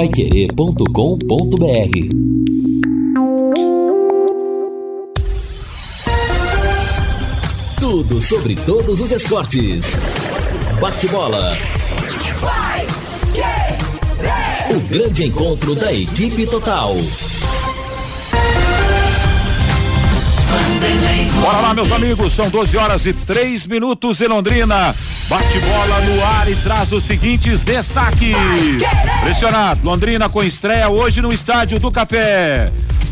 [0.00, 0.86] paiquerê.com.br
[7.78, 9.98] Tudo sobre todos os esportes.
[10.80, 11.54] Bate-bola.
[14.70, 16.96] O grande encontro da equipe total.
[21.42, 24.94] Bora lá, meus amigos, são 12 horas e 3 minutos em Londrina.
[25.30, 28.34] Bate bola no ar e traz os seguintes destaques.
[29.20, 32.64] Pressionado, Londrina com estreia hoje no Estádio do Café.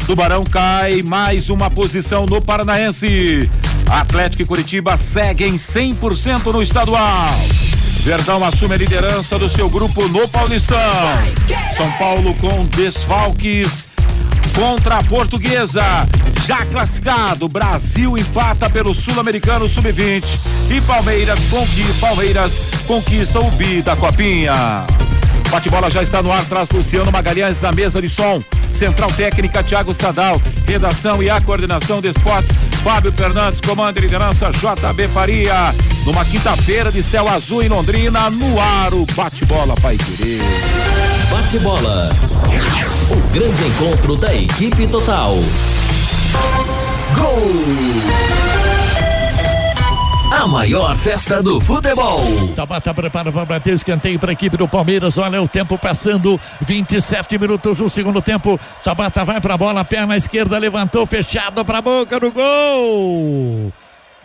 [0.04, 3.48] Tubarão cai mais uma posição no Paranaense.
[3.88, 7.28] Atlético e Curitiba seguem 100% no estadual.
[8.02, 10.76] Verdão assume a liderança do seu grupo no Paulistão.
[11.76, 13.86] São Paulo com desfalques
[14.58, 15.82] contra a Portuguesa.
[16.44, 20.24] Já classificado, Brasil empata pelo Sul-Americano Sub-20
[20.70, 22.52] e Palmeiras, conqui, Palmeiras
[22.86, 24.84] conquista o bi da Copinha.
[25.48, 28.42] Bate-bola já está no ar, traz Luciano Magalhães na mesa de som.
[28.72, 32.50] Central Técnica Thiago Sadal, redação e a coordenação de esportes,
[32.82, 35.74] Fábio Fernandes, comando e liderança JB Faria.
[36.04, 40.42] Numa quinta-feira de céu azul em Londrina, no ar o bate-bola Pai Querer.
[41.30, 42.10] Bate-bola.
[43.10, 45.34] O grande encontro da equipe total.
[47.16, 47.42] Gol!
[50.30, 52.20] A maior festa do futebol.
[52.54, 55.16] Tabata prepara para bater escanteio para a equipe do Palmeiras.
[55.16, 58.60] Olha o tempo passando, 27 minutos do segundo tempo.
[58.84, 63.72] Tabata vai para a bola, perna esquerda levantou, fechado para a boca do gol.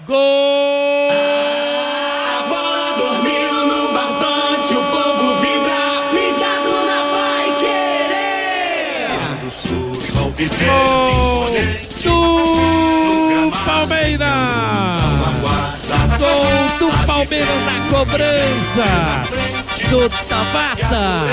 [0.06, 0.18] Gol!
[2.38, 2.50] A
[17.24, 19.24] Palmeiras na cobrança
[19.90, 21.24] do Tabata.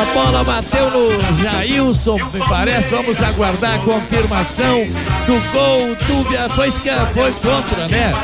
[0.00, 2.88] A bola bateu no Jailson, me parece.
[2.88, 4.86] Vamos aguardar a confirmação
[5.26, 8.14] do gol do foi, foi contra, né?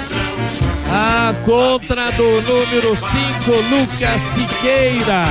[0.91, 5.25] A contra do número 5, Lucas Siqueira.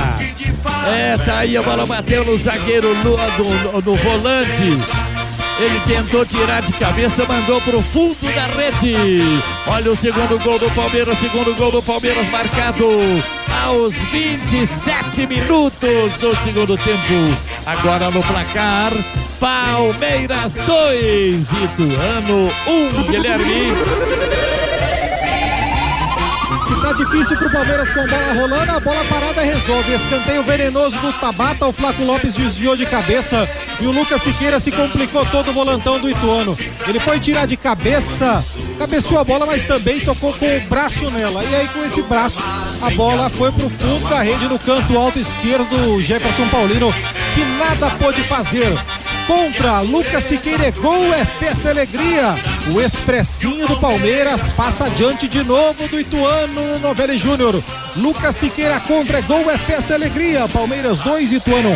[0.86, 4.97] É, tá aí, a bola bateu no zagueiro Lu- do, do volante.
[5.60, 9.20] Ele tentou tirar de cabeça, mandou pro fundo da rede.
[9.66, 12.86] Olha o segundo gol do Palmeiras, segundo gol do Palmeiras marcado
[13.64, 17.36] aos 27 minutos do segundo tempo.
[17.66, 18.92] Agora no placar,
[19.40, 24.47] Palmeiras 2, Ituano 1, Guilherme.
[26.88, 29.92] Tá difícil pro Palmeiras com bola rolando, a bola parada resolve.
[29.92, 33.46] Escanteio venenoso do Tabata, o Flaco Lopes desviou de cabeça
[33.78, 36.56] e o Lucas Siqueira se complicou todo o volantão do Ituano.
[36.86, 38.42] Ele foi tirar de cabeça,
[38.78, 41.44] cabeceou a bola, mas também tocou com o braço nela.
[41.44, 42.42] E aí com esse braço,
[42.80, 46.90] a bola foi pro fundo da rede no canto alto esquerdo, o Jefferson Paulino,
[47.34, 48.72] que nada pôde fazer.
[49.28, 52.34] Contra Lucas Siqueira é gol, é festa e alegria.
[52.72, 57.62] O expressinho do Palmeiras passa adiante de novo do Ituano no Novelli Júnior.
[57.94, 60.48] Lucas Siqueira contra é gol, é festa e alegria.
[60.48, 61.72] Palmeiras 2, Ituano 1.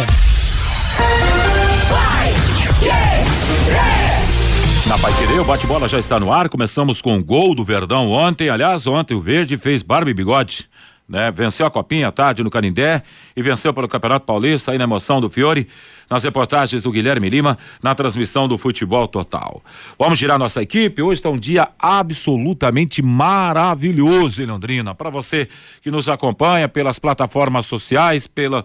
[4.89, 6.49] Na Pai Querer, o bate-bola já está no ar.
[6.49, 8.49] Começamos com o gol do Verdão ontem.
[8.49, 10.71] Aliás, ontem o Verde fez barba e bigode.
[11.13, 11.31] Né?
[11.31, 13.03] Venceu a Copinha à tarde no Canindé
[13.37, 15.69] e venceu pelo Campeonato Paulista aí na emoção do Fiore,
[16.09, 19.63] nas reportagens do Guilherme Lima, na transmissão do Futebol Total.
[19.99, 21.03] Vamos girar nossa equipe.
[21.03, 24.95] Hoje está um dia absolutamente maravilhoso em Londrina.
[24.95, 25.51] Para você
[25.83, 28.65] que nos acompanha pelas plataformas sociais, pela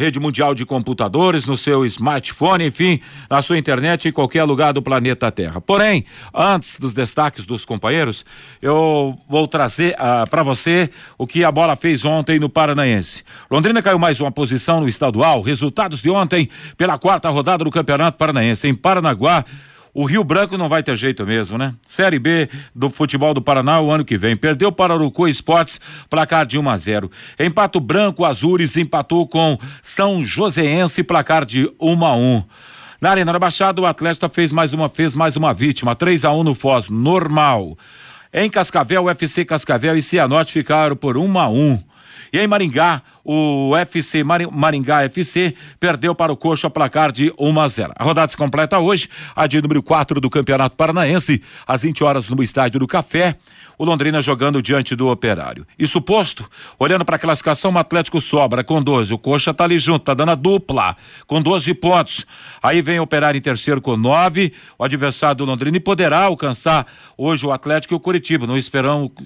[0.00, 4.80] rede mundial de computadores, no seu smartphone, enfim, na sua internet em qualquer lugar do
[4.80, 5.60] planeta Terra.
[5.60, 8.24] Porém, antes dos destaques dos companheiros,
[8.62, 13.22] eu vou trazer ah, para você o que a bola fez ontem no Paranaense.
[13.50, 15.42] Londrina caiu mais uma posição no estadual.
[15.42, 19.44] Resultados de ontem pela quarta rodada do Campeonato Paranaense em Paranaguá.
[19.92, 21.74] O Rio Branco não vai ter jeito mesmo, né?
[21.86, 24.36] Série B do futebol do Paraná o ano que vem.
[24.36, 27.10] Perdeu para Urucu Esportes, placar de 1 a 0.
[27.38, 32.44] Em Pato Branco, Azures empatou com São Joséense, placar de 1 a 1.
[33.00, 36.32] Na Arena da Baixada, o Atlético fez mais uma, fez mais uma vítima, 3 a
[36.32, 37.76] 1 no Foz, normal.
[38.32, 41.82] Em Cascavel, o FC Cascavel e Cianorte ficaram por 1 a 1.
[42.32, 47.60] E em Maringá, o FC Mari- Maringá FC perdeu para o Coxa placar de 1
[47.60, 47.92] a 0.
[47.96, 52.28] A rodada se completa hoje, a de número 4 do Campeonato Paranaense, às 20 horas
[52.28, 53.36] no Estádio do Café.
[53.78, 55.66] O Londrina jogando diante do Operário.
[55.78, 56.44] Isso posto,
[56.78, 59.14] olhando para a classificação, o Atlético sobra com 12.
[59.14, 60.94] O Coxa tá ali junto, tá dando a dupla,
[61.26, 62.26] com 12 pontos.
[62.62, 64.52] Aí vem o Operário em terceiro com 9.
[64.78, 66.86] O adversário do Londrina e poderá alcançar
[67.16, 68.46] hoje o Atlético e o Curitiba.
[68.46, 68.54] Não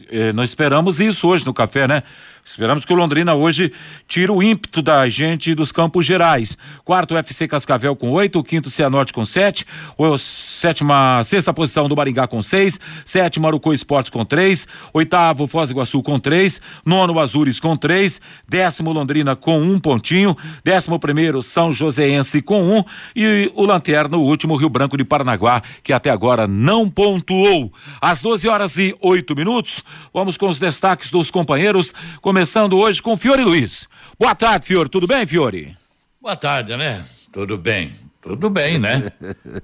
[0.09, 2.05] eh, não esperamos isso hoje no café, né?
[2.47, 3.73] Esperamos que o Londrina hoje
[4.07, 6.59] tira o ímpeto da gente dos Campos Gerais.
[6.85, 12.27] Quarto, FC Cascavel com oito, quinto, Cianorte com sete, o sétima, sexta posição do Maringá
[12.27, 17.59] com seis, sétimo, Arucô Esportes com três, oitavo, Foz do Iguaçu com três, nono, Azures
[17.59, 22.85] com três, décimo, Londrina com um pontinho, décimo primeiro, São Joséense com um
[23.17, 27.73] e o Lanterna, o último, Rio Branco de Paranaguá, que até agora não pontuou.
[28.03, 29.83] Às 12 horas e oito minutos,
[30.13, 31.93] vamos com os destaques dos companheiros,
[32.35, 33.89] começando hoje com Fiore Luiz.
[34.19, 34.89] Boa tarde, Fiore.
[34.89, 35.77] Tudo bem, Fiore?
[36.21, 37.07] Boa tarde, né?
[37.31, 37.95] Tudo bem.
[38.21, 39.13] Tudo bem, né?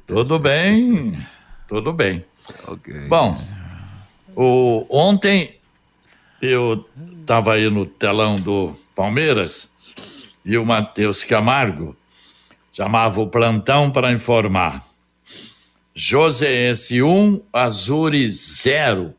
[0.06, 1.26] tudo bem.
[1.66, 2.24] Tudo bem.
[2.68, 3.08] Ok.
[3.08, 3.36] Bom,
[4.36, 5.56] o, ontem
[6.40, 6.88] eu
[7.20, 9.68] estava aí no telão do Palmeiras
[10.44, 11.96] e o Matheus Camargo
[12.72, 14.84] chamava o plantão para informar.
[15.92, 19.12] Joseense 1, Azures 0.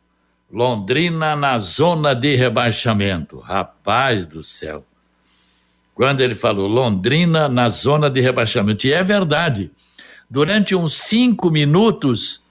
[0.52, 3.40] Londrina na zona de rebaixamento.
[3.40, 4.86] Rapaz do céu.
[5.96, 8.86] Quando ele falou Londrina na zona de rebaixamento.
[8.86, 9.72] E é verdade.
[10.30, 12.44] Durante uns cinco minutos,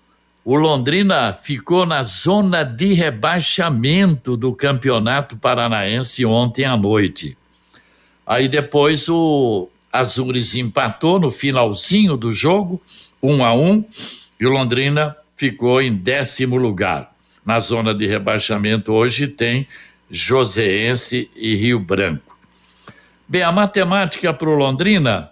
[0.43, 7.37] o Londrina ficou na zona de rebaixamento do Campeonato Paranaense ontem à noite.
[8.27, 12.81] Aí depois o Azures empatou no finalzinho do jogo,
[13.23, 13.85] um a um,
[14.39, 17.11] e o Londrina ficou em décimo lugar.
[17.45, 19.67] Na zona de rebaixamento hoje tem
[20.11, 22.39] Joseense e Rio Branco.
[23.27, 25.31] Bem, a matemática para o Londrina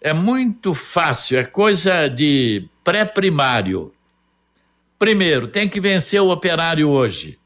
[0.00, 3.92] é muito fácil, é coisa de pré-primário.
[4.98, 7.38] Primeiro, tem que vencer o operário hoje.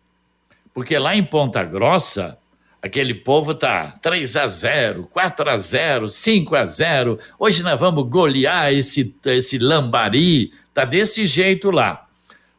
[0.74, 2.38] Porque lá em Ponta Grossa,
[2.82, 7.18] aquele povo tá 3 a 0, 4 a 0, 5 a 0.
[7.38, 12.06] Hoje nós vamos golear esse esse lambari, tá desse jeito lá.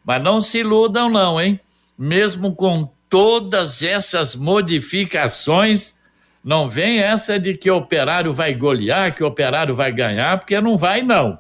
[0.04, 1.60] Mas não se iludam não, hein?
[1.98, 5.94] Mesmo com todas essas modificações,
[6.44, 10.60] não vem essa de que o operário vai golear, que o operário vai ganhar, porque
[10.60, 11.40] não vai não.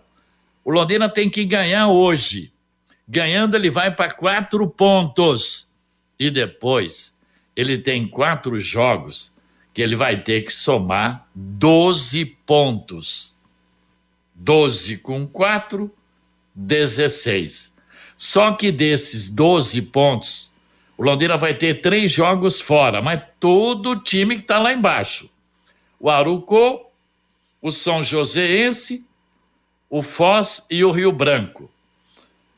[0.63, 2.53] O Londrina tem que ganhar hoje.
[3.07, 5.71] Ganhando, ele vai para quatro pontos.
[6.19, 7.15] E depois,
[7.55, 9.33] ele tem quatro jogos
[9.73, 13.35] que ele vai ter que somar 12 pontos.
[14.35, 15.91] 12 com 4,
[16.53, 17.70] 16.
[18.21, 20.51] Só que desses 12 pontos,
[20.95, 25.27] o Londrina vai ter três jogos fora, mas todo o time que está lá embaixo.
[25.99, 26.85] O Arucô,
[27.59, 29.03] o São Joséense,
[29.89, 31.67] o Foz e o Rio Branco.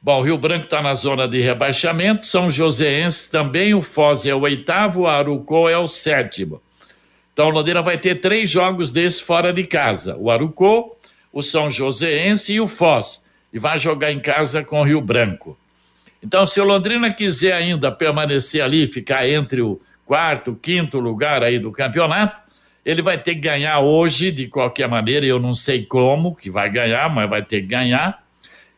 [0.02, 4.36] Bom, o Rio Branco está na zona de rebaixamento, São Joséense também, o Foz é
[4.36, 6.62] o oitavo, o Arucó é o sétimo.
[7.32, 10.94] Então, o Londrina vai ter três jogos desses fora de casa: o Arucó,
[11.32, 13.23] o São Joséense e o Foz.
[13.54, 15.58] E vai jogar em casa com o Rio Branco.
[16.22, 21.60] Então, se o Londrina quiser ainda permanecer ali, ficar entre o quarto, quinto lugar aí
[21.60, 22.42] do campeonato,
[22.84, 26.70] ele vai ter que ganhar hoje, de qualquer maneira, eu não sei como que vai
[26.70, 28.24] ganhar, mas vai ter que ganhar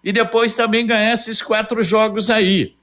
[0.06, 2.76] e depois também ganhar esses quatro jogos aí.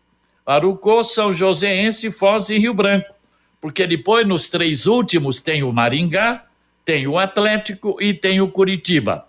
[0.45, 3.15] Arucô, São Joséense, Foz e Rio Branco.
[3.61, 6.45] Porque depois, nos três últimos, tem o Maringá,
[6.85, 9.25] tem o Atlético e tem o Curitiba.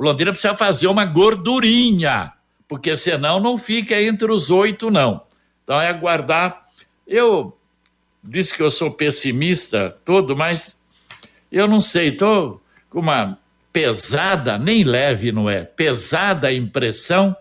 [0.00, 2.32] O Londrina precisa fazer uma gordurinha,
[2.66, 5.20] porque senão não fica entre os oito, não.
[5.62, 6.64] Então é aguardar.
[7.06, 7.54] Eu
[8.24, 10.74] disse que eu sou pessimista, todo, mas
[11.52, 13.38] eu não sei, estou com uma
[13.70, 17.36] pesada, nem leve não é, pesada impressão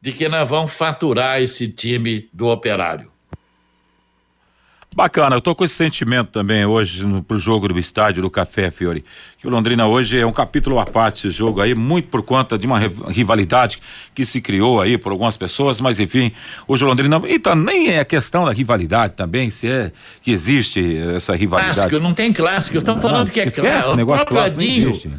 [0.00, 3.12] de que nós vamos faturar esse time do operário.
[4.96, 8.70] Bacana, eu tô com esse sentimento também hoje no, pro jogo do estádio do Café
[8.70, 9.04] Fiore.
[9.36, 12.56] Que o Londrina hoje é um capítulo à parte esse jogo aí, muito por conta
[12.56, 13.78] de uma rivalidade
[14.14, 16.32] que se criou aí por algumas pessoas, mas enfim,
[16.66, 17.20] hoje o Londrina.
[17.28, 21.74] Então, nem é a questão da rivalidade também, se é que existe essa rivalidade.
[21.74, 23.92] Clássico, não tem clássico, estão falando que é Esquece, clássico.
[23.92, 25.12] o negócio clássico Edinho existe.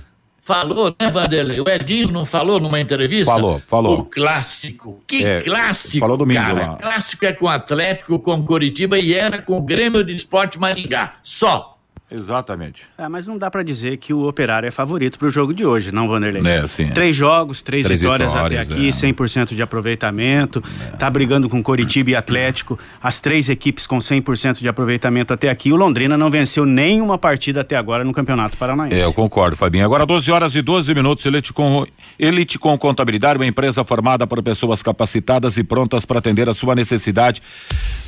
[0.47, 1.59] Falou, né, Vanderlei?
[1.59, 3.29] O Edinho não falou numa entrevista?
[3.33, 3.99] Falou, falou.
[3.99, 5.03] O clássico.
[5.05, 6.71] Que É, clássico, falou domingo cara.
[6.71, 6.75] lá.
[6.77, 11.15] Clássico é com o Atlético, com Curitiba e era com o Grêmio de Esporte Maringá.
[11.21, 11.76] Só.
[12.09, 12.85] Exatamente.
[12.97, 15.91] Ah, mas não dá pra dizer que o Operário é favorito pro jogo de hoje,
[15.91, 16.41] não, Vanderlei?
[16.49, 16.87] É, sim.
[16.87, 18.91] Três jogos, três, Três vitórias, vitórias, até aqui, é.
[18.91, 20.63] 100% de aproveitamento.
[20.97, 25.73] Tá brigando com Coritiba e Atlético, as três equipes com 100% de aproveitamento até aqui.
[25.73, 28.95] O Londrina não venceu nenhuma partida até agora no Campeonato Paranaense.
[28.95, 29.83] É, eu concordo, Fabinho.
[29.83, 31.85] Agora 12 horas e 12 minutos, Elite com,
[32.17, 36.73] Elite com Contabilidade, uma empresa formada por pessoas capacitadas e prontas para atender a sua
[36.73, 37.41] necessidade,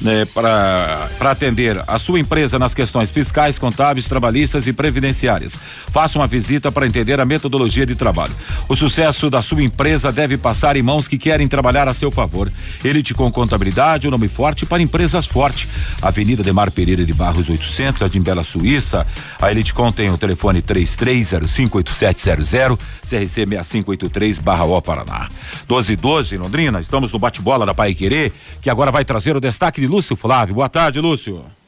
[0.01, 5.53] né, para atender a sua empresa nas questões fiscais, contábeis contábeis, trabalhistas e previdenciárias.
[5.91, 8.34] Faça uma visita para entender a metodologia de trabalho.
[8.67, 12.51] O sucesso da sua empresa deve passar em mãos que querem trabalhar a seu favor.
[12.84, 15.67] Elite com contabilidade, o um nome forte para empresas forte.
[16.01, 19.05] Avenida Demar Pereira de Barros 800, Jardim Bela Suíça.
[19.41, 22.77] A Elite Com tem o telefone 33058700,
[23.10, 25.27] CRC 6583 barra O Paraná.
[25.67, 28.31] 12 e 12 Londrina, estamos no bate-bola da Pai Querer,
[28.62, 30.55] que agora vai trazer o destaque de Lúcio Flávio.
[30.55, 31.59] Boa tarde, Lúcio.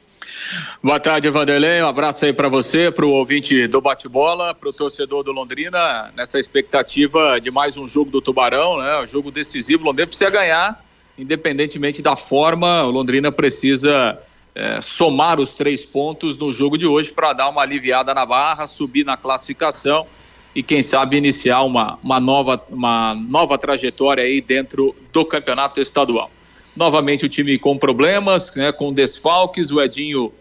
[0.82, 1.82] Boa tarde, Vanderlei.
[1.82, 6.12] Um abraço aí para você, para o ouvinte do bate-bola, para o torcedor do Londrina,
[6.16, 9.00] nessa expectativa de mais um jogo do Tubarão, né?
[9.00, 9.82] Um jogo decisivo.
[9.82, 10.84] O Londrina precisa ganhar,
[11.16, 12.82] independentemente da forma.
[12.82, 14.18] O Londrina precisa
[14.54, 18.66] é, somar os três pontos no jogo de hoje para dar uma aliviada na barra,
[18.66, 20.06] subir na classificação
[20.54, 26.30] e quem sabe iniciar uma, uma, nova, uma nova trajetória aí dentro do campeonato estadual.
[26.74, 30.32] Novamente o time com problemas, né, com desfalques, o Edinho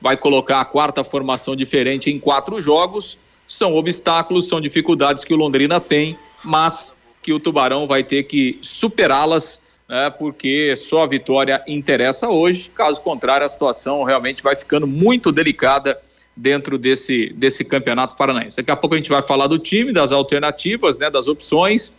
[0.00, 3.18] vai colocar a quarta formação diferente em quatro jogos.
[3.46, 8.58] São obstáculos, são dificuldades que o Londrina tem, mas que o Tubarão vai ter que
[8.62, 12.70] superá-las, né, porque só a vitória interessa hoje.
[12.70, 16.00] Caso contrário, a situação realmente vai ficando muito delicada
[16.36, 18.56] dentro desse, desse campeonato paranaense.
[18.56, 21.94] Daqui a pouco a gente vai falar do time, das alternativas, né, das opções.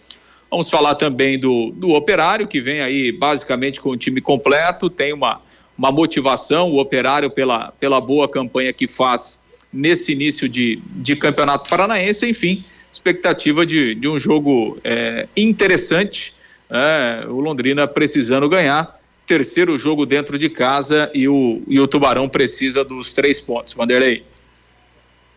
[0.49, 5.11] Vamos falar também do, do operário, que vem aí basicamente com o time completo, tem
[5.13, 5.41] uma,
[5.77, 9.39] uma motivação, o operário pela, pela boa campanha que faz
[9.71, 16.33] nesse início de, de campeonato paranaense, enfim, expectativa de, de um jogo é, interessante,
[16.69, 22.29] é, o Londrina precisando ganhar, terceiro jogo dentro de casa e o, e o Tubarão
[22.29, 23.73] precisa dos três pontos.
[23.73, 24.23] Vanderlei.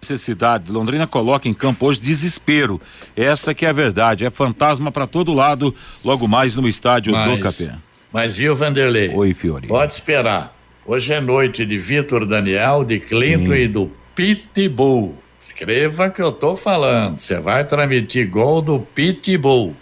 [0.01, 0.71] Necessidade.
[0.71, 2.81] Londrina coloca em campo hoje desespero.
[3.17, 4.25] Essa que é a verdade.
[4.25, 5.75] É fantasma para todo lado,
[6.05, 7.75] logo mais no estádio mas, do Capé.
[8.13, 9.11] Mas viu, Vanderlei?
[9.15, 9.69] Oi, Fiori.
[9.69, 10.57] Pode esperar.
[10.87, 15.15] Hoje é noite de Vitor Daniel, de Clinton e do Pitbull.
[15.41, 17.19] Escreva que eu tô falando.
[17.19, 19.77] Você vai transmitir gol do Pitbull.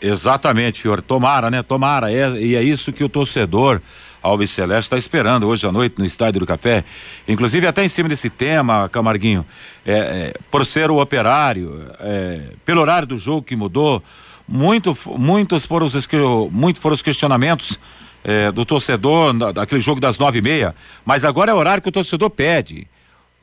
[0.00, 1.02] Exatamente, Fiore.
[1.02, 1.62] Tomara, né?
[1.62, 2.12] Tomara.
[2.12, 3.80] É, e é isso que o torcedor
[4.22, 6.84] Alves Celeste está esperando hoje à noite no Estádio do Café.
[7.26, 9.44] Inclusive, até em cima desse tema, Camarguinho,
[9.84, 14.02] é, é, por ser o operário, é, pelo horário do jogo que mudou,
[14.46, 16.08] muito, muitos, foram os,
[16.50, 17.78] muito foram os questionamentos
[18.24, 21.88] é, do torcedor, daquele jogo das nove e meia, mas agora é o horário que
[21.88, 22.86] o torcedor pede.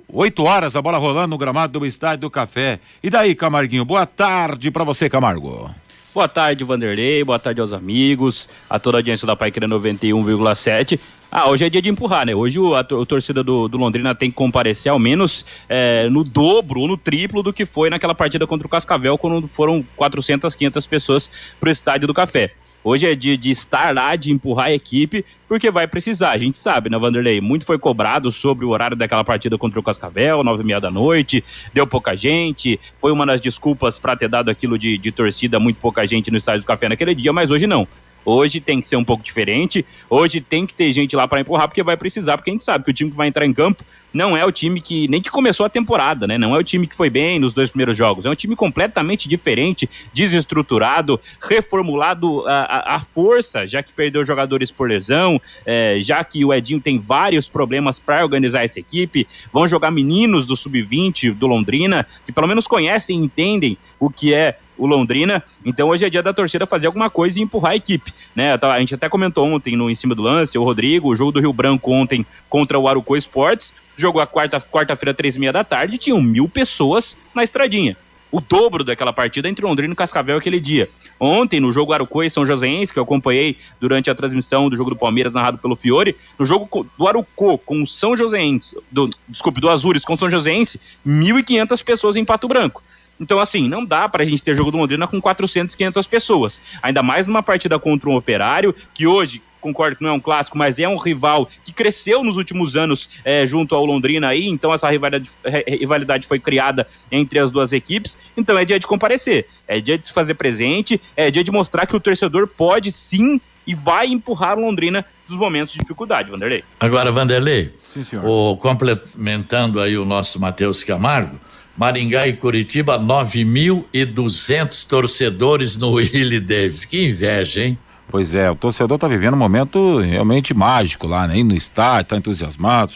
[0.07, 2.79] Oito horas, a bola rolando no gramado do Estádio do Café.
[3.01, 3.83] E daí, Camarguinho?
[3.83, 5.73] Boa tarde para você, Camargo.
[6.15, 7.25] Boa tarde, Vanderlei.
[7.25, 10.97] Boa tarde aos amigos, a toda a audiência da Paiqueira 91,7.
[11.29, 12.33] Ah, hoje é dia de empurrar, né?
[12.33, 16.23] Hoje o, a, a torcida do, do, Londrina tem que comparecer ao menos é, no
[16.23, 20.55] dobro ou no triplo do que foi naquela partida contra o Cascavel, quando foram 400,
[20.55, 21.29] 500 pessoas
[21.59, 22.53] para o Estádio do Café.
[22.87, 26.29] Hoje é dia de estar lá, de empurrar a equipe, porque vai precisar.
[26.29, 27.41] A gente sabe, né, Vanderlei?
[27.41, 30.91] Muito foi cobrado sobre o horário daquela partida contra o Cascavel, nove e meia da
[30.91, 35.59] noite, deu pouca gente, foi uma das desculpas para ter dado aquilo de, de torcida,
[35.59, 37.87] muito pouca gente no estádio do Café naquele dia, mas hoje não.
[38.25, 39.85] Hoje tem que ser um pouco diferente.
[40.09, 42.83] Hoje tem que ter gente lá para empurrar, porque vai precisar, porque a gente sabe
[42.83, 43.83] que o time que vai entrar em campo
[44.15, 46.37] não é o time que nem que começou a temporada, né?
[46.37, 48.25] Não é o time que foi bem nos dois primeiros jogos.
[48.25, 55.39] É um time completamente diferente, desestruturado, reformulado a, força, já que perdeu jogadores por lesão,
[55.65, 59.27] é, já que o Edinho tem vários problemas para organizar essa equipe.
[59.51, 64.33] Vão jogar meninos do sub-20 do Londrina, que pelo menos conhecem e entendem o que
[64.33, 65.43] é o Londrina.
[65.65, 68.13] Então hoje é dia da torcida fazer alguma coisa e empurrar a equipe.
[68.35, 68.53] Né?
[68.53, 71.39] A gente até comentou ontem no Em Cima do Lance, o Rodrigo, o jogo do
[71.39, 73.73] Rio Branco ontem contra o Aruco Esportes.
[73.97, 77.95] Jogou a quarta, quarta-feira, três e meia da tarde, tinham mil pessoas na estradinha.
[78.31, 80.89] O dobro daquela partida entre Londrina e Cascavel aquele dia.
[81.17, 84.89] Ontem, no jogo Arucô e São Joséense, que eu acompanhei durante a transmissão do jogo
[84.89, 89.61] do Palmeiras narrado pelo Fiore, no jogo do Arucô com o São Joséense, do, desculpe,
[89.61, 92.83] do Azures com o São Joséense, 1.500 pessoas em Pato Branco.
[93.19, 96.61] Então, assim, não dá para a gente ter jogo do Londrina com 400, 500 pessoas.
[96.81, 100.57] Ainda mais numa partida contra um operário, que hoje, concordo que não é um clássico,
[100.57, 104.73] mas é um rival que cresceu nos últimos anos é, junto ao Londrina aí, então
[104.73, 105.29] essa rivalidade,
[105.67, 108.17] rivalidade foi criada entre as duas equipes.
[108.37, 111.85] Então é dia de comparecer, é dia de se fazer presente, é dia de mostrar
[111.87, 116.63] que o torcedor pode sim e vai empurrar o Londrina dos momentos de dificuldade, Vanderlei.
[116.79, 118.23] Agora, Vanderlei, Sim, senhor.
[118.25, 121.39] O, complementando aí o nosso Matheus Camargo,
[121.77, 126.85] Maringá e Curitiba, 9.200 torcedores no Willie Davis.
[126.85, 127.77] Que inveja, hein?
[128.07, 131.39] Pois é, o torcedor está vivendo um momento realmente mágico lá, né?
[131.39, 132.93] Indo no estádio, está entusiasmado,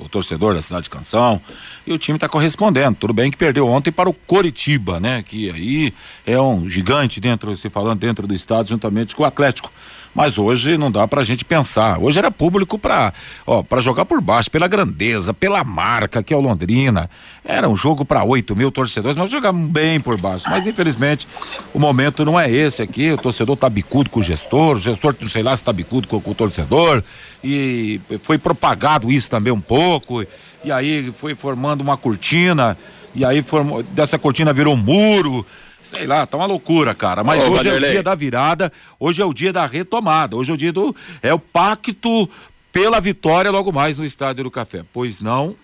[0.00, 1.40] o torcedor da cidade de Canção,
[1.86, 2.96] e o time está correspondendo.
[2.98, 5.22] Tudo bem que perdeu ontem para o Coritiba, né?
[5.22, 9.70] Que aí é um gigante dentro, se falando dentro do estádio, juntamente com o Atlético.
[10.16, 11.98] Mas hoje não dá pra gente pensar.
[12.00, 13.12] Hoje era público pra,
[13.46, 17.10] ó, pra jogar por baixo, pela grandeza, pela marca que é o Londrina.
[17.44, 20.44] Era um jogo pra 8 mil torcedores, nós jogamos bem por baixo.
[20.48, 21.28] Mas infelizmente
[21.74, 23.12] o momento não é esse aqui.
[23.12, 26.08] O torcedor tá bicudo com o gestor, o gestor, não sei lá se tá bicudo
[26.08, 27.04] com, com o torcedor.
[27.44, 30.24] E foi propagado isso também um pouco.
[30.64, 32.74] E aí foi formando uma cortina.
[33.14, 35.44] E aí formou, dessa cortina virou um muro.
[35.86, 37.22] Sei lá, tá uma loucura, cara.
[37.22, 37.90] Mas Ô, hoje é o Vanderlei.
[37.92, 40.94] dia da virada, hoje é o dia da retomada, hoje é o dia do.
[41.22, 42.28] É o pacto
[42.72, 44.84] pela vitória logo mais no Estádio do Café.
[44.92, 45.56] Pois não.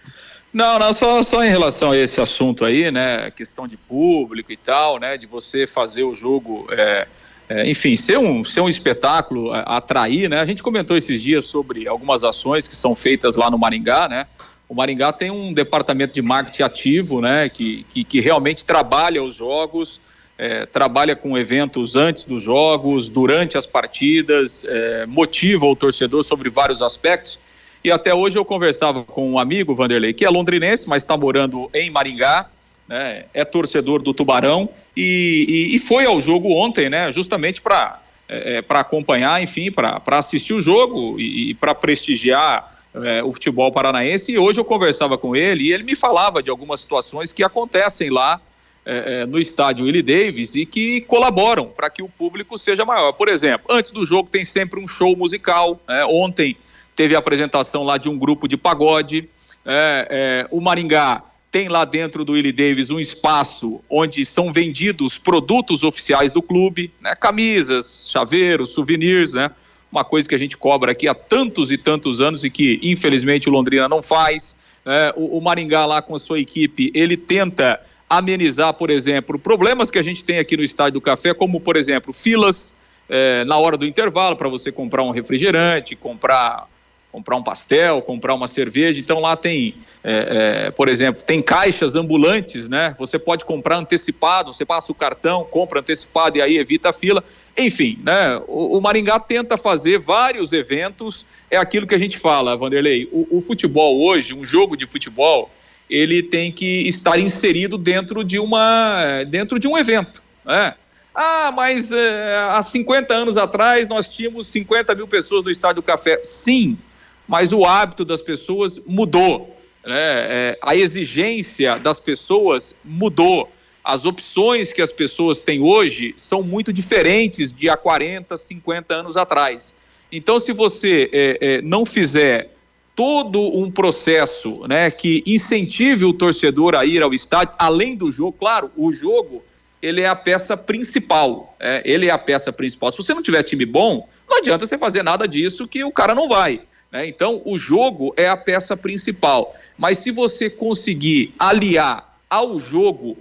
[0.52, 3.30] Não, não, só, só em relação a esse assunto aí, né?
[3.30, 5.16] Questão de público e tal, né?
[5.16, 7.08] De você fazer o jogo, é,
[7.48, 10.40] é, enfim, ser um, ser um espetáculo, atrair, né?
[10.40, 14.26] A gente comentou esses dias sobre algumas ações que são feitas lá no Maringá, né?
[14.72, 17.46] O Maringá tem um departamento de marketing ativo, né?
[17.50, 20.00] Que, que, que realmente trabalha os jogos,
[20.38, 26.48] é, trabalha com eventos antes dos jogos, durante as partidas, é, motiva o torcedor sobre
[26.48, 27.38] vários aspectos.
[27.84, 31.68] E até hoje eu conversava com um amigo, Vanderlei, que é londrinense, mas está morando
[31.74, 32.48] em Maringá,
[32.88, 38.00] né, é torcedor do Tubarão e, e- e foi ao jogo ontem, né, justamente para
[38.26, 43.70] é, para acompanhar, enfim, para assistir o jogo e, e para prestigiar é, o futebol
[43.72, 44.32] paranaense.
[44.32, 48.10] E hoje eu conversava com ele e ele me falava de algumas situações que acontecem
[48.10, 48.40] lá
[48.84, 53.12] é, é, no estádio Willie Davis e que colaboram para que o público seja maior.
[53.12, 55.80] Por exemplo, antes do jogo tem sempre um show musical.
[55.88, 56.04] né?
[56.04, 56.56] Ontem
[56.94, 59.28] teve a apresentação lá de um grupo de pagode.
[59.64, 65.18] É, é, o Maringá tem lá dentro do Willie Davis um espaço onde são vendidos
[65.18, 67.14] produtos oficiais do clube, né?
[67.14, 69.50] camisas, chaveiros, souvenirs, né?
[69.92, 73.48] Uma coisa que a gente cobra aqui há tantos e tantos anos e que infelizmente
[73.48, 74.58] o Londrina não faz.
[74.84, 75.12] né?
[75.14, 79.98] o, o Maringá lá com a sua equipe, ele tenta amenizar, por exemplo, problemas que
[79.98, 82.76] a gente tem aqui no Estádio do Café, como por exemplo filas
[83.08, 86.68] eh, na hora do intervalo para você comprar um refrigerante, comprar
[87.12, 88.98] comprar um pastel, comprar uma cerveja.
[88.98, 92.96] Então lá tem, é, é, por exemplo, tem caixas ambulantes, né?
[92.98, 97.22] Você pode comprar antecipado, você passa o cartão, compra antecipado e aí evita a fila.
[97.56, 98.40] Enfim, né?
[98.48, 101.26] O, o Maringá tenta fazer vários eventos.
[101.50, 103.06] É aquilo que a gente fala, Vanderlei.
[103.12, 105.50] O, o futebol hoje, um jogo de futebol,
[105.90, 110.74] ele tem que estar inserido dentro de uma, dentro de um evento, né?
[111.14, 115.82] Ah, mas é, há 50 anos atrás nós tínhamos 50 mil pessoas no Estádio do
[115.82, 116.18] Café.
[116.24, 116.78] Sim,
[117.26, 119.56] mas o hábito das pessoas mudou.
[119.84, 119.94] Né?
[119.94, 123.50] É, a exigência das pessoas mudou.
[123.84, 129.16] As opções que as pessoas têm hoje são muito diferentes de há 40, 50 anos
[129.16, 129.74] atrás.
[130.10, 132.54] Então, se você é, é, não fizer
[132.94, 138.36] todo um processo né, que incentive o torcedor a ir ao estádio, além do jogo,
[138.38, 139.42] claro, o jogo
[139.80, 141.56] ele é a peça principal.
[141.58, 142.92] é, ele é a peça principal.
[142.92, 146.14] Se você não tiver time bom, não adianta você fazer nada disso que o cara
[146.14, 146.62] não vai.
[146.92, 147.06] Né?
[147.06, 149.56] Então, o jogo é a peça principal.
[149.78, 153.16] Mas se você conseguir aliar ao jogo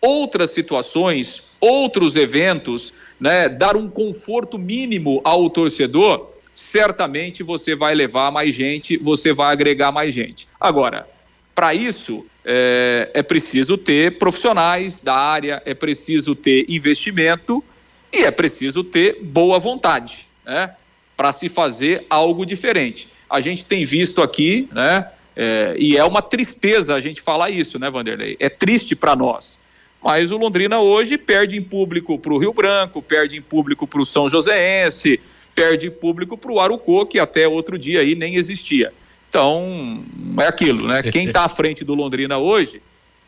[0.00, 8.30] outras situações, outros eventos, né, dar um conforto mínimo ao torcedor, certamente você vai levar
[8.30, 10.48] mais gente, você vai agregar mais gente.
[10.58, 11.06] Agora,
[11.54, 17.62] para isso, é, é preciso ter profissionais da área, é preciso ter investimento
[18.10, 20.74] e é preciso ter boa vontade, né?
[21.20, 23.06] Para se fazer algo diferente.
[23.28, 25.06] A gente tem visto aqui, né?
[25.36, 28.38] é, e é uma tristeza a gente falar isso, né, Vanderlei?
[28.40, 29.58] É triste para nós.
[30.02, 34.00] Mas o Londrina hoje perde em público para o Rio Branco, perde em público para
[34.00, 35.20] o São Joséense,
[35.54, 38.90] perde em público para o Arucô, que até outro dia aí nem existia.
[39.28, 40.02] Então,
[40.40, 41.02] é aquilo, né?
[41.02, 42.80] Quem está à frente do Londrina hoje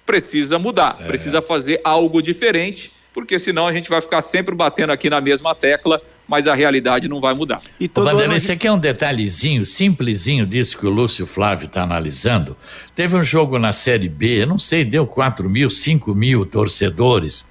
[0.07, 5.09] precisa mudar, precisa fazer algo diferente, porque senão a gente vai ficar sempre batendo aqui
[5.11, 7.61] na mesma tecla, mas a realidade não vai mudar.
[7.79, 11.83] E Vanderlei, a você gente- quer um detalhezinho, simplesinho disso que o Lúcio Flávio está
[11.83, 12.57] analisando?
[12.95, 17.47] Teve um jogo na Série B, eu não sei, deu 4 mil, 5 mil torcedores.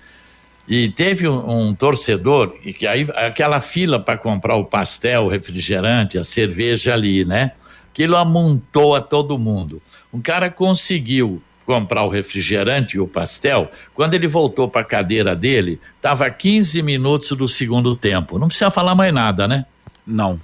[0.67, 5.28] E teve um, um torcedor, e que aí aquela fila para comprar o pastel, o
[5.28, 7.52] refrigerante, a cerveja ali, né?
[7.91, 9.82] Aquilo amontou a todo mundo.
[10.13, 15.36] Um cara conseguiu comprar o refrigerante e o pastel, quando ele voltou para a cadeira
[15.36, 18.38] dele, estava 15 minutos do segundo tempo.
[18.39, 19.65] Não precisa falar mais nada, né?
[20.06, 20.39] Não.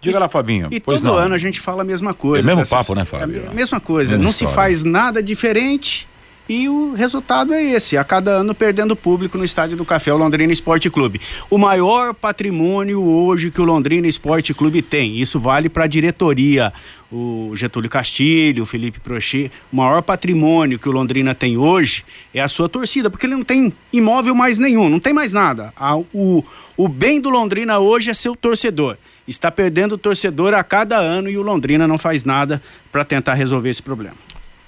[0.00, 0.68] Diga lá, Fabinho.
[0.70, 1.18] E pois todo não.
[1.18, 2.42] ano a gente fala a mesma coisa.
[2.42, 3.44] É o mesmo dessas- papo, né, Fábio?
[3.46, 4.10] É a mesma coisa.
[4.12, 4.50] Mesma não história.
[4.50, 6.06] se faz nada diferente
[6.48, 10.16] E o resultado é esse, a cada ano perdendo público no estádio do Café, o
[10.16, 11.20] Londrina Esporte Clube.
[11.50, 16.72] O maior patrimônio hoje que o Londrina Esporte Clube tem, isso vale para a diretoria,
[17.10, 22.40] o Getúlio Castilho, o Felipe Prochet, o maior patrimônio que o Londrina tem hoje é
[22.40, 25.72] a sua torcida, porque ele não tem imóvel mais nenhum, não tem mais nada.
[25.76, 26.44] A, o,
[26.76, 28.96] o bem do Londrina hoje é seu torcedor.
[29.26, 33.34] Está perdendo o torcedor a cada ano e o Londrina não faz nada para tentar
[33.34, 34.14] resolver esse problema.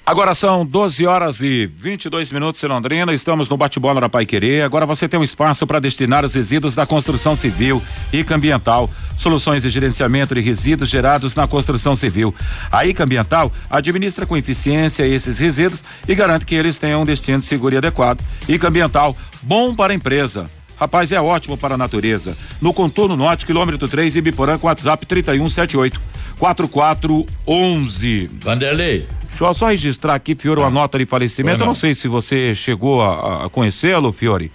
[0.09, 3.13] Agora são 12 horas e 22 minutos em Londrina.
[3.13, 4.63] Estamos no bate-bola da Pai Querer.
[4.63, 8.89] Agora você tem um espaço para destinar os resíduos da construção civil e ambiental.
[9.19, 12.35] Soluções de gerenciamento de resíduos gerados na construção civil.
[12.73, 17.43] A ICA Ambiental administra com eficiência esses resíduos e garante que eles tenham um destino
[17.43, 18.25] seguro e adequado.
[18.49, 20.51] ICA Ambiental, bom para a empresa.
[20.81, 22.35] Rapaz, é ótimo para a natureza.
[22.63, 26.01] No contorno norte, quilômetro 3, Ibiporã, com WhatsApp 3178
[26.39, 28.31] 4411.
[28.43, 29.07] Vanderlei.
[29.39, 31.63] Deixa eu só registrar aqui, Fiore, uma nota de falecimento.
[31.63, 34.51] Eu não sei se você chegou a, a conhecê-lo, Fiore.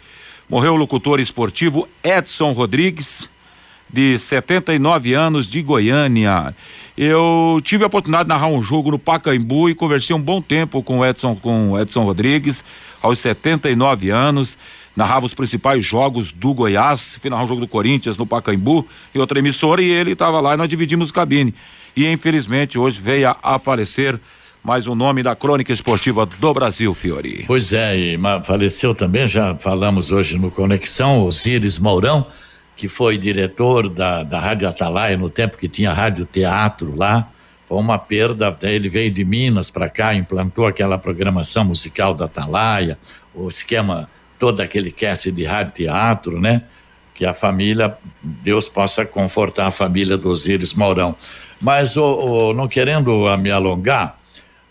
[0.49, 3.29] Morreu o locutor esportivo Edson Rodrigues,
[3.89, 6.53] de 79 anos, de Goiânia.
[6.97, 10.83] Eu tive a oportunidade de narrar um jogo no Pacaembu e conversei um bom tempo
[10.83, 12.61] com o Edson, com Edson Rodrigues,
[13.01, 14.57] aos 79 anos.
[14.97, 19.39] Narrava os principais jogos do Goiás, narrar o jogo do Corinthians no Pacaembu, em outra
[19.39, 21.55] emissora, e ele estava lá e nós dividimos cabine.
[21.95, 24.19] E infelizmente hoje veio a, a falecer
[24.63, 27.43] mais um nome da crônica esportiva do Brasil, Fiori.
[27.45, 32.25] Pois é, e faleceu também, já falamos hoje no Conexão, Osíris Mourão,
[32.77, 37.27] que foi diretor da, da Rádio Atalaia no tempo que tinha rádio teatro lá.
[37.67, 42.97] Foi uma perda, ele veio de Minas para cá, implantou aquela programação musical da Atalaia,
[43.35, 46.63] o esquema, todo aquele cast de rádio teatro, né?
[47.13, 51.15] Que a família, Deus possa confortar a família do Osíris Mourão.
[51.61, 54.17] Mas, ô, ô, não querendo me alongar,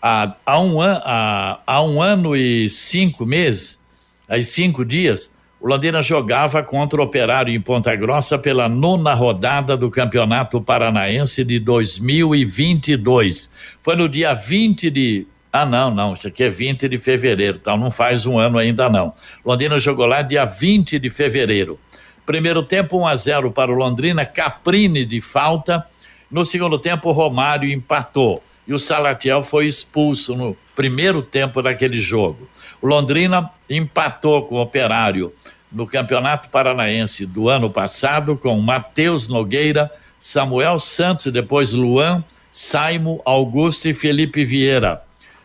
[0.03, 3.81] há, há, um an, há, há um ano e cinco meses,
[4.27, 9.77] aí cinco dias, o Londrina jogava contra o Operário em Ponta Grossa pela nona rodada
[9.77, 13.49] do Campeonato Paranaense de 2022.
[13.81, 15.25] Foi no dia 20 de.
[15.53, 18.89] Ah, não, não, isso aqui é 20 de fevereiro, então não faz um ano ainda
[18.89, 19.13] não.
[19.45, 21.79] Londrina jogou lá dia 20 de fevereiro.
[22.25, 25.85] Primeiro tempo 1 a 0 para o Londrina, Caprini de falta.
[26.29, 32.47] No segundo tempo, Romário empatou e o Salatiel foi expulso no primeiro tempo daquele jogo.
[32.81, 35.33] O Londrina empatou com o Operário
[35.71, 43.87] no Campeonato Paranaense do ano passado com Matheus Nogueira, Samuel Santos, depois Luan, Saimo, Augusto
[43.87, 45.01] e Felipe Vieira.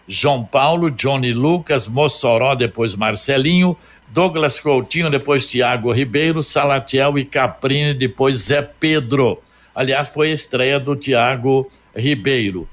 [0.06, 3.76] João Paulo, Johnny Lucas, Mossoró, depois Marcelinho,
[4.08, 9.42] Douglas Coutinho, depois Tiago Ribeiro, Salatiel e Caprini, depois Zé Pedro.
[9.74, 12.68] Aliás, foi a estreia do Tiago Ribeiro.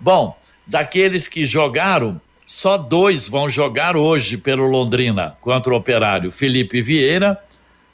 [0.00, 0.34] Bom,
[0.66, 7.38] daqueles que jogaram, só dois vão jogar hoje pelo Londrina contra o Operário: Felipe Vieira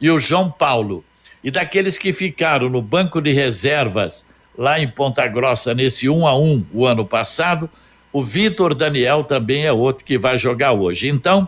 [0.01, 1.05] e o João Paulo.
[1.42, 4.25] E daqueles que ficaram no banco de reservas
[4.57, 7.69] lá em Ponta Grossa nesse 1 a 1 o ano passado,
[8.12, 11.09] o Vitor Daniel também é outro que vai jogar hoje.
[11.09, 11.47] Então,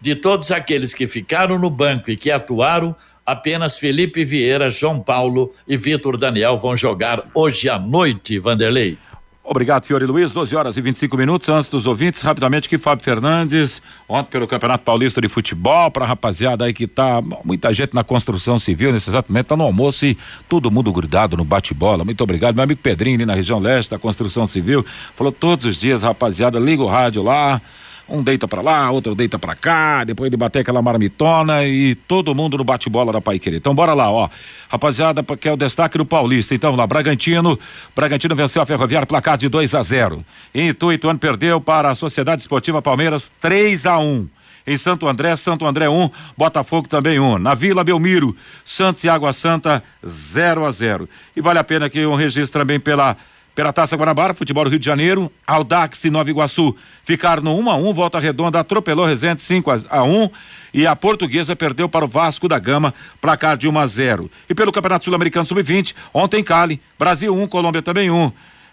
[0.00, 2.94] de todos aqueles que ficaram no banco e que atuaram,
[3.24, 8.98] apenas Felipe Vieira, João Paulo e Vitor Daniel vão jogar hoje à noite, Vanderlei.
[9.52, 10.30] Obrigado, Fiore Luiz.
[10.30, 11.48] 12 horas e 25 minutos.
[11.48, 16.06] Antes dos ouvintes, rapidamente aqui, Fábio Fernandes, ontem pelo Campeonato Paulista de Futebol, para a
[16.06, 20.06] rapaziada aí que tá, muita gente na construção civil, nesse exato momento, tá no almoço
[20.06, 20.16] e
[20.48, 22.04] todo mundo grudado no bate-bola.
[22.04, 22.54] Muito obrigado.
[22.54, 24.86] Meu amigo Pedrinho, ali na região leste da construção civil,
[25.16, 27.60] falou todos os dias, rapaziada, liga o rádio lá.
[28.10, 32.34] Um deita pra lá, outro deita pra cá, depois de bater aquela marmitona e todo
[32.34, 33.58] mundo no bate-bola da Pai Querer.
[33.58, 34.28] Então bora lá, ó.
[34.68, 36.52] Rapaziada, que é o destaque do Paulista.
[36.52, 37.56] Então lá, Bragantino.
[37.94, 40.24] Bragantino venceu a Ferroviária, placar de 2 a 0.
[40.52, 44.28] Em Itu, Ituano perdeu para a Sociedade Esportiva Palmeiras 3 a 1.
[44.66, 47.24] Em Santo André, Santo André 1, um, Botafogo também 1.
[47.24, 47.38] Um.
[47.38, 51.08] Na Vila Belmiro, Santos e Água Santa 0 a 0.
[51.36, 53.16] E vale a pena que um registro também pela
[53.60, 57.70] pela Taça Guanabara, futebol do Rio de Janeiro, Aldax e Nova Iguaçu ficaram no 1
[57.70, 60.30] a 1, volta redonda atropelou Resende 5 a 1
[60.72, 64.30] e a Portuguesa perdeu para o Vasco da Gama, placar de 1 a 0.
[64.48, 68.32] E pelo Campeonato Sul-Americano Sub-20, ontem Cali, Brasil 1, Colômbia também 1.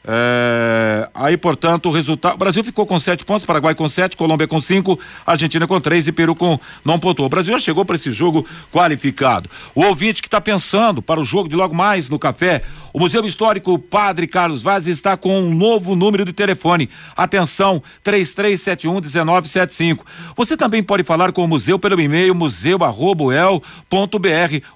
[0.10, 2.38] É, aí, portanto, o resultado.
[2.38, 6.14] Brasil ficou com sete pontos, Paraguai com sete, Colômbia com cinco, Argentina com três e
[6.14, 7.26] Peru com não pontuou.
[7.26, 9.50] O Brasil já chegou para esse jogo qualificado.
[9.76, 12.62] O ouvinte que está pensando para o jogo de logo mais no café,
[12.94, 16.90] o Museu Histórico Padre Carlos Vaz está com um novo número de telefone.
[17.16, 20.06] Atenção, 33711975.
[20.38, 23.58] Você também pode falar com o museu pelo e-mail museu@el.br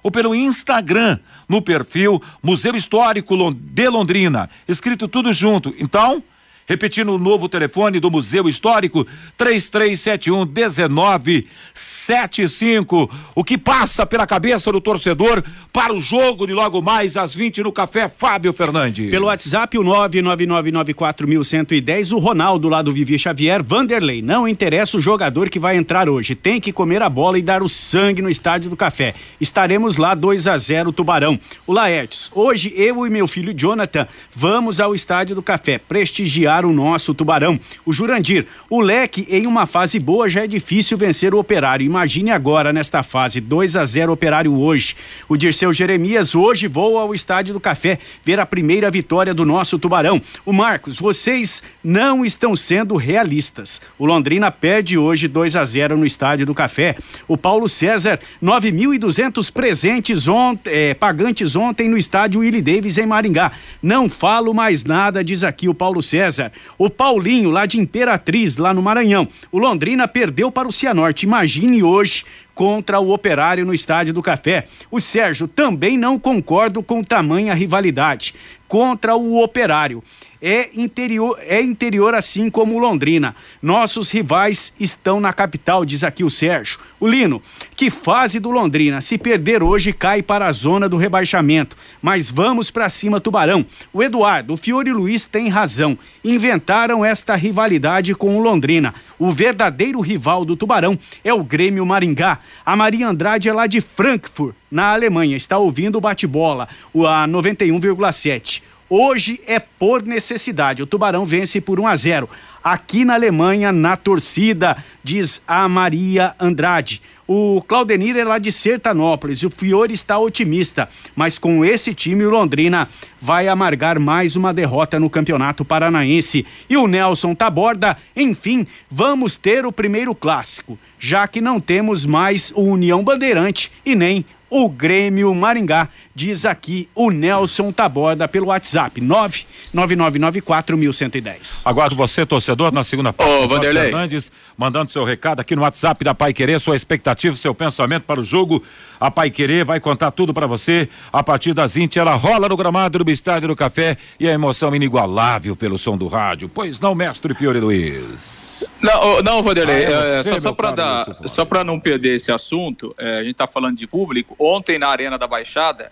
[0.02, 1.18] ou pelo Instagram
[1.48, 5.74] no perfil Museu Histórico de Londrina, escrito tudo junto.
[5.78, 6.22] Então,
[6.66, 13.10] Repetindo o novo telefone do Museu Histórico, 3371 1975.
[13.34, 17.62] O que passa pela cabeça do torcedor para o jogo de logo mais às 20
[17.62, 19.10] no Café Fábio Fernandes?
[19.10, 24.22] Pelo WhatsApp, o 99994.110, o Ronaldo lá do Vivi Xavier, Vanderlei.
[24.22, 26.34] Não interessa o jogador que vai entrar hoje.
[26.34, 29.14] Tem que comer a bola e dar o sangue no estádio do Café.
[29.40, 31.38] Estaremos lá 2 a 0 Tubarão.
[31.66, 36.72] O Laertes, hoje eu e meu filho Jonathan vamos ao estádio do Café prestigiar o
[36.72, 37.58] nosso Tubarão.
[37.84, 41.84] O Jurandir, o Leque em uma fase boa já é difícil vencer o Operário.
[41.84, 44.96] Imagine agora nesta fase 2 a 0 Operário hoje.
[45.28, 49.78] O Dirceu Jeremias hoje voa ao estádio do Café ver a primeira vitória do nosso
[49.78, 50.20] Tubarão.
[50.44, 53.80] O Marcos, vocês não estão sendo realistas.
[53.98, 56.96] O Londrina perde hoje 2 a 0 no estádio do Café.
[57.28, 63.52] O Paulo César, 9.200 presentes ontem, eh, pagantes ontem no estádio Willie Davis em Maringá.
[63.82, 66.41] Não falo mais nada, diz aqui o Paulo César.
[66.78, 69.28] O Paulinho, lá de Imperatriz, lá no Maranhão.
[69.50, 71.26] O Londrina perdeu para o Cianorte.
[71.26, 72.24] Imagine hoje
[72.54, 74.66] contra o Operário no Estádio do Café.
[74.90, 78.34] O Sérgio também não concordo com tamanha rivalidade
[78.72, 80.02] contra o Operário.
[80.44, 83.36] É interior, é interior assim como Londrina.
[83.62, 86.80] Nossos rivais estão na capital, diz aqui o Sérgio.
[86.98, 87.40] O Lino,
[87.76, 89.00] que fase do Londrina.
[89.00, 91.76] Se perder hoje, cai para a zona do rebaixamento.
[92.00, 93.64] Mas vamos para cima, Tubarão.
[93.92, 95.96] O Eduardo, o Fiore Luiz tem razão.
[96.24, 98.94] Inventaram esta rivalidade com o Londrina.
[99.18, 102.40] O verdadeiro rival do Tubarão é o Grêmio Maringá.
[102.66, 105.36] A Maria Andrade é lá de Frankfurt, na Alemanha.
[105.36, 108.61] Está ouvindo o bate-bola, o a 91,7.
[108.94, 110.82] Hoje é por necessidade.
[110.82, 112.28] O Tubarão vence por 1 a 0
[112.62, 117.00] aqui na Alemanha, na torcida, diz a Maria Andrade.
[117.26, 122.30] O Claudenir é lá de Sertanópolis o Fiore está otimista, mas com esse time o
[122.30, 122.86] Londrina
[123.18, 126.44] vai amargar mais uma derrota no Campeonato Paranaense.
[126.68, 132.52] E o Nelson Taborda, enfim, vamos ter o primeiro clássico, já que não temos mais
[132.54, 139.00] o União Bandeirante e nem o Grêmio Maringá, diz aqui o Nelson Taborda pelo WhatsApp
[139.00, 141.62] 99994110.
[141.64, 143.32] Aguardo você, torcedor, na segunda parte.
[143.32, 143.84] Ô, Vanderlei.
[143.84, 148.20] Fernandes, mandando seu recado aqui no WhatsApp da Pai Querer, sua expectativa, seu pensamento para
[148.20, 148.62] o jogo.
[149.02, 150.88] A Pai Querer vai contar tudo para você.
[151.12, 154.72] A partir das 20, ela rola no gramado do Estádio do Café e a emoção
[154.72, 156.48] inigualável pelo som do rádio.
[156.48, 158.64] Pois não, mestre Fiore Luiz.
[158.80, 162.30] Não, não Vanderlei, Ah, é é, só, só para dar, só para não perder esse
[162.30, 164.36] assunto, é, a gente está falando de público.
[164.38, 165.90] Ontem na Arena da Baixada,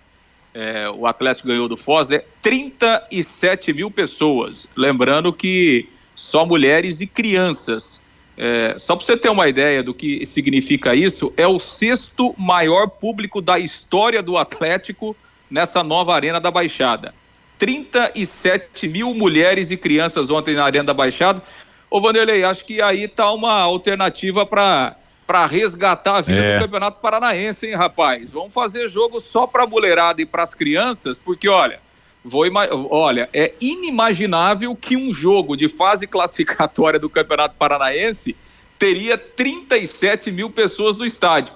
[0.53, 2.21] é, o Atlético ganhou do Foz, né?
[2.41, 4.69] 37 mil pessoas.
[4.73, 8.05] Lembrando que só mulheres e crianças.
[8.43, 12.87] É, só para você ter uma ideia do que significa isso, é o sexto maior
[12.87, 15.15] público da história do Atlético
[15.47, 17.13] nessa nova Arena da Baixada.
[17.59, 21.39] 37 mil mulheres e crianças ontem na Arena da Baixada.
[21.87, 24.95] Ô, Vanderlei, acho que aí tá uma alternativa para
[25.27, 26.57] para resgatar a vida É.
[26.57, 28.31] do Campeonato Paranaense, hein, rapaz?
[28.31, 31.79] Vamos fazer jogo só para mulherada e para as crianças, porque olha,
[32.23, 32.43] vou
[32.89, 38.35] olha, é inimaginável que um jogo de fase classificatória do Campeonato Paranaense
[38.77, 41.53] teria 37 mil pessoas no estádio.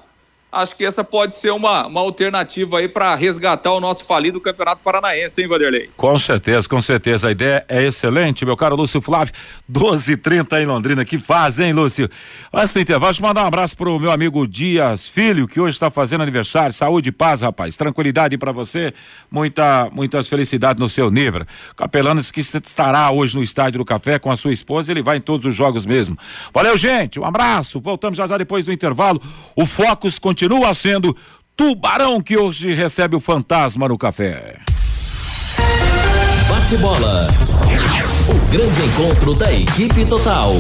[0.55, 4.81] Acho que essa pode ser uma, uma alternativa aí para resgatar o nosso falido Campeonato
[4.81, 5.89] Paranaense, hein, Vanderlei?
[5.97, 7.27] Com certeza, com certeza.
[7.27, 9.33] A ideia é excelente, meu caro Lúcio Flávio.
[9.69, 11.03] 12h30 em Londrina.
[11.03, 12.09] Que faz, hein, Lúcio?
[12.53, 15.75] Antes do intervalo, deixa eu mandar um abraço pro meu amigo Dias Filho, que hoje
[15.75, 16.73] está fazendo aniversário.
[16.73, 17.75] Saúde e paz, rapaz.
[17.75, 18.93] Tranquilidade para você.
[19.29, 21.45] Muita, muitas felicidades no seu nível.
[21.75, 24.89] Capelano disse que estará hoje no Estádio do Café com a sua esposa.
[24.89, 26.17] Ele vai em todos os jogos mesmo.
[26.53, 27.19] Valeu, gente.
[27.19, 27.81] Um abraço.
[27.81, 29.21] Voltamos já já depois do intervalo.
[29.53, 31.15] O Focus continua sendo
[31.57, 34.59] Tubarão que hoje recebe o fantasma no café.
[36.47, 37.27] Bate bola.
[38.29, 40.53] O grande encontro da equipe total.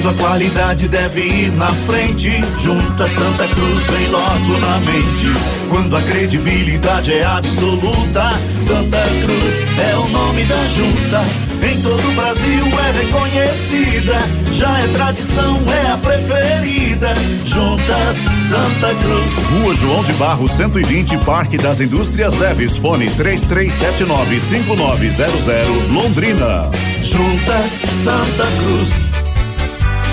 [0.00, 5.26] Quando a qualidade deve ir na frente, junta Santa Cruz vem logo na mente.
[5.68, 8.32] Quando a credibilidade é absoluta,
[8.66, 11.22] Santa Cruz é o nome da junta.
[11.62, 14.18] Em todo o Brasil é reconhecida,
[14.52, 17.14] já é tradição, é a preferida.
[17.44, 18.16] Juntas
[18.48, 19.32] Santa Cruz.
[19.50, 26.70] Rua João de Barro 120, Parque das Indústrias Leves, fone 3379-5900, Londrina.
[27.02, 29.09] Juntas Santa Cruz.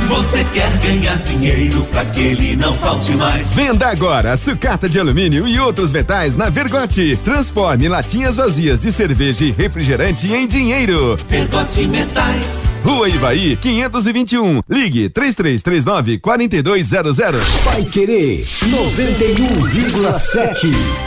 [0.07, 3.53] Você quer ganhar dinheiro para que ele não falte mais.
[3.53, 7.19] Venda agora sucata de alumínio e outros metais na Vergote.
[7.23, 11.17] Transforme latinhas vazias de cerveja e refrigerante em dinheiro.
[11.27, 12.65] Vergote Metais.
[12.85, 14.61] Rua Ivaí, 521.
[14.69, 17.17] Ligue 3339 4200.
[17.65, 21.06] Vai querer 91,7.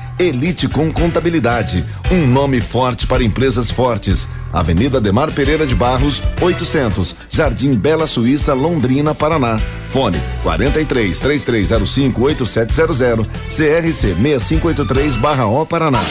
[0.19, 4.27] Elite com Contabilidade, um nome forte para empresas fortes.
[4.53, 9.59] Avenida Demar Pereira de Barros, 800, Jardim Bela Suíça, Londrina, Paraná.
[9.89, 16.03] Fone 43 3305 8700, CRC 6583 barra O Paraná.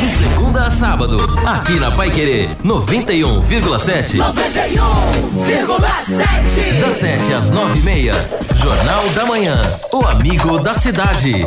[0.00, 4.16] De segunda a sábado, aqui na Pai Querer 91,7.
[4.18, 6.80] 91,7.
[6.80, 8.14] Das 7 às 9 e meia.
[8.56, 9.78] Jornal da Manhã.
[9.92, 11.46] O amigo da cidade.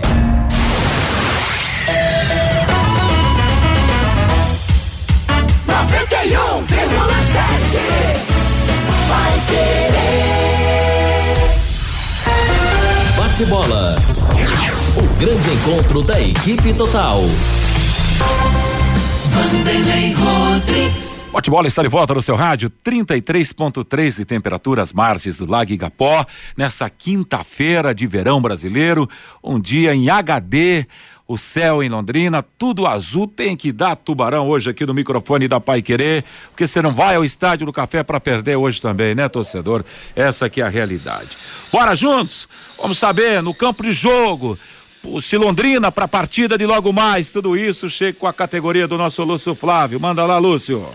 [9.07, 10.27] Vai querer.
[13.17, 13.95] Bate bola.
[14.95, 17.21] O grande encontro da equipe total.
[19.31, 21.17] Vanderlei Rodrigues.
[21.31, 26.25] Bate-bola está de volta no seu rádio, 33,3 de temperatura às margens do Lago Igapó,
[26.55, 29.07] nessa quinta-feira de verão brasileiro,
[29.43, 30.87] um dia em HD,
[31.27, 35.59] o céu em Londrina, tudo azul, tem que dar tubarão hoje aqui no microfone da
[35.59, 39.27] Pai Querer, porque você não vai ao estádio do café para perder hoje também, né,
[39.27, 39.83] torcedor?
[40.15, 41.37] Essa aqui é a realidade.
[41.71, 42.47] Bora juntos?
[42.77, 44.57] Vamos saber, no campo de jogo,
[45.21, 48.97] se Londrina para a partida de logo mais, tudo isso chega com a categoria do
[48.97, 49.99] nosso Lúcio Flávio.
[49.99, 50.87] Manda lá, Lúcio.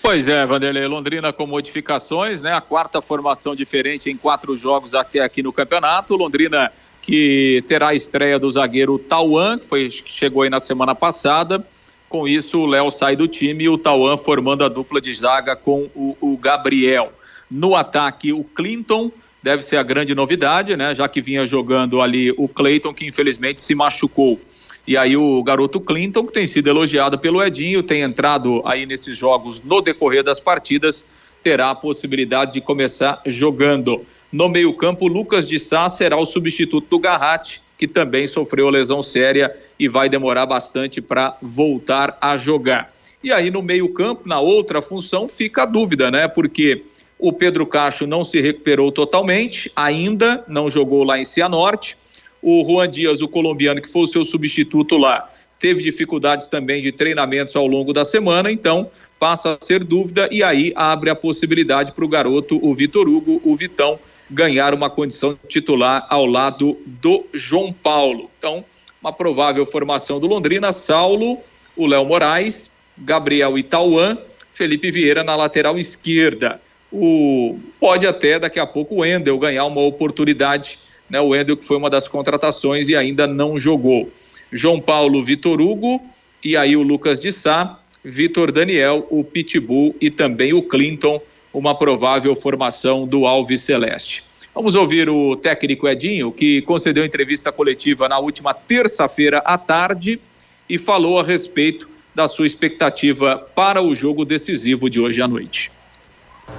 [0.00, 2.52] Pois é, Vanderlei, Londrina com modificações, né?
[2.52, 6.14] A quarta formação diferente em quatro jogos até aqui no campeonato.
[6.14, 6.70] Londrina
[7.04, 11.64] que terá a estreia do zagueiro Tauan, que, foi, que chegou aí na semana passada.
[12.08, 15.54] Com isso, o Léo sai do time e o Tauan formando a dupla de zaga
[15.54, 17.12] com o, o Gabriel.
[17.50, 19.12] No ataque, o Clinton
[19.42, 20.94] deve ser a grande novidade, né?
[20.94, 24.40] Já que vinha jogando ali o Cleiton, que infelizmente se machucou.
[24.86, 29.14] E aí o garoto Clinton, que tem sido elogiado pelo Edinho, tem entrado aí nesses
[29.14, 31.06] jogos no decorrer das partidas,
[31.42, 34.06] terá a possibilidade de começar jogando.
[34.34, 39.54] No meio-campo, Lucas de Sá será o substituto do Garratti, que também sofreu lesão séria
[39.78, 42.92] e vai demorar bastante para voltar a jogar.
[43.22, 46.26] E aí no meio-campo, na outra função, fica a dúvida, né?
[46.26, 46.82] Porque
[47.16, 51.96] o Pedro Cacho não se recuperou totalmente, ainda não jogou lá em Cianorte.
[52.42, 56.90] O Juan Dias, o colombiano, que foi o seu substituto lá, teve dificuldades também de
[56.90, 61.92] treinamentos ao longo da semana, então passa a ser dúvida e aí abre a possibilidade
[61.92, 63.96] para o garoto, o Vitor Hugo, o Vitão,
[64.34, 68.30] ganhar uma condição titular ao lado do João Paulo.
[68.38, 68.64] Então,
[69.00, 71.38] uma provável formação do Londrina, Saulo,
[71.76, 74.18] o Léo Moraes, Gabriel Itauã,
[74.52, 76.60] Felipe Vieira na lateral esquerda.
[76.92, 81.20] O, pode até daqui a pouco o Endel ganhar uma oportunidade né?
[81.20, 84.10] O Wendel que foi uma das contratações e ainda não jogou.
[84.52, 86.02] João Paulo, Vitor Hugo
[86.42, 91.20] e aí o Lucas de Sá, Vitor Daniel, o Pitbull e também o Clinton,
[91.54, 94.24] uma provável formação do Alves Celeste.
[94.52, 100.20] Vamos ouvir o técnico Edinho, que concedeu entrevista coletiva na última terça-feira à tarde
[100.68, 105.72] e falou a respeito da sua expectativa para o jogo decisivo de hoje à noite.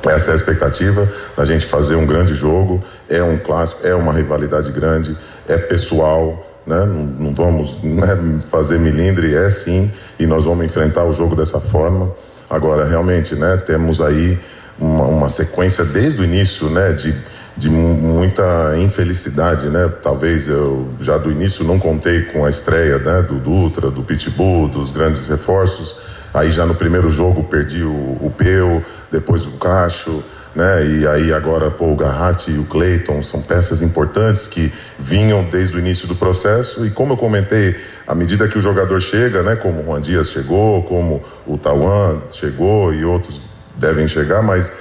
[0.03, 2.83] Essa é a expectativa da gente fazer um grande jogo.
[3.07, 5.15] É um clássico, é uma rivalidade grande,
[5.47, 6.85] é pessoal, né?
[6.85, 11.59] Não, não vamos né, fazer milindre, é sim, e nós vamos enfrentar o jogo dessa
[11.59, 12.13] forma.
[12.49, 13.57] Agora, realmente, né?
[13.57, 14.37] Temos aí
[14.79, 16.91] uma, uma sequência desde o início, né?
[16.93, 17.15] De,
[17.57, 19.91] de muita infelicidade, né?
[20.01, 23.21] Talvez eu já do início não contei com a estreia, né?
[23.21, 25.99] Do Dutra, do Pitbull, dos grandes reforços.
[26.33, 30.21] Aí já no primeiro jogo perdi o, o Peu, depois o Cacho,
[30.53, 30.85] né?
[30.85, 35.77] E aí agora pô, o Garratti e o Clayton são peças importantes que vinham desde
[35.77, 39.55] o início do processo e como eu comentei, à medida que o jogador chega, né?
[39.55, 43.39] Como o Juan Dias chegou, como o Tauan chegou e outros
[43.77, 44.71] devem chegar, mas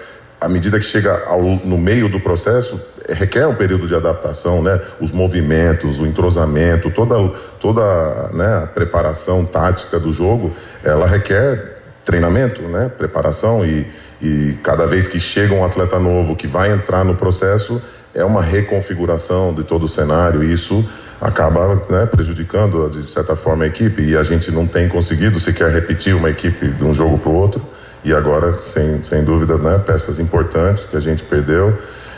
[0.41, 4.81] à medida que chega ao, no meio do processo, requer um período de adaptação, né?
[5.01, 7.17] Os movimentos, o entrosamento, toda,
[7.59, 10.53] toda né, a preparação tática do jogo,
[10.83, 12.91] ela requer treinamento, né?
[12.97, 13.87] Preparação e,
[14.21, 17.83] e cada vez que chega um atleta novo que vai entrar no processo,
[18.15, 20.87] é uma reconfiguração de todo o cenário e isso
[21.21, 25.71] acaba né, prejudicando de certa forma a equipe e a gente não tem conseguido sequer
[25.71, 27.67] repetir uma equipe de um jogo para o outro
[28.05, 31.77] e agora, sem, sem dúvida, né, peças importantes que a gente perdeu.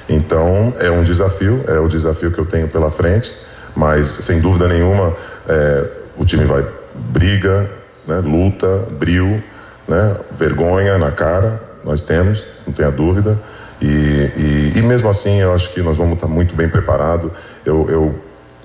[0.08, 3.32] Então, é um desafio, é o desafio que eu tenho pela frente,
[3.74, 5.14] mas sem dúvida nenhuma,
[5.48, 5.84] é,
[6.16, 7.70] o time vai briga,
[8.06, 9.42] né, luta, brilho,
[9.86, 13.38] né, vergonha na cara, nós temos, não tenha dúvida.
[13.80, 17.30] E, e, e, mesmo assim, eu acho que nós vamos estar muito bem preparados.
[17.64, 18.14] Eu, eu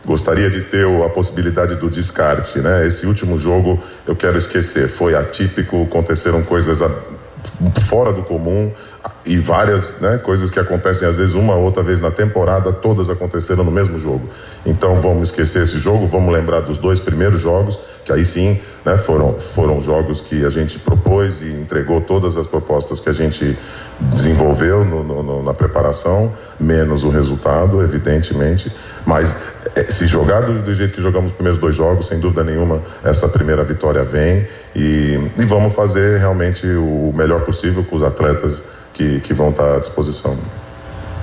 [0.06, 2.88] gostaria de ter a possibilidade do descarte, né?
[2.88, 4.88] Esse último jogo eu quero esquecer.
[4.88, 6.82] Foi atípico, aconteceram coisas
[7.88, 8.72] fora do comum
[9.26, 13.10] e várias né, coisas que acontecem às vezes uma ou outra vez na temporada, todas
[13.10, 14.28] aconteceram no mesmo jogo.
[14.66, 18.98] Então vamos esquecer esse jogo, vamos lembrar dos dois primeiros jogos, que aí sim né,
[18.98, 23.58] foram, foram jogos que a gente propôs e entregou todas as propostas que a gente
[24.00, 28.72] desenvolveu no, no, na preparação, menos o resultado, evidentemente.
[29.06, 29.40] Mas
[29.76, 32.82] é, se jogar do, do, jeito que jogamos os primeiros dois jogos, sem dúvida nenhuma,
[33.04, 38.81] essa primeira vitória vem e, e vamos fazer realmente o melhor possível com os atletas
[38.94, 40.38] que, que vão estar à disposição.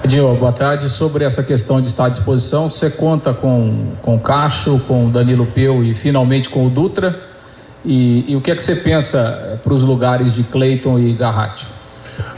[0.05, 0.89] Edinho, boa tarde.
[0.89, 5.11] Sobre essa questão de estar à disposição, você conta com, com o Cacho, com o
[5.11, 7.19] Danilo Peu e finalmente com o Dutra.
[7.85, 11.13] E, e o que é que você pensa eh, para os lugares de Cleiton e
[11.15, 11.67] Garratti?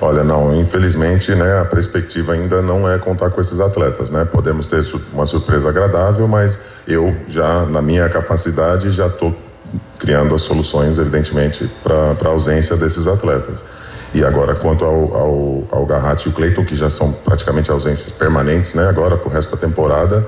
[0.01, 4.24] Olha, não, infelizmente, né, a perspectiva ainda não é contar com esses atletas, né?
[4.24, 9.35] Podemos ter uma surpresa agradável, mas eu já, na minha capacidade, já estou
[9.99, 13.62] criando as soluções, evidentemente, para a ausência desses atletas.
[14.12, 18.12] E agora, quanto ao, ao, ao Garratti e o Cleiton, que já são praticamente ausências
[18.12, 20.26] permanentes, né, agora para o resto da temporada,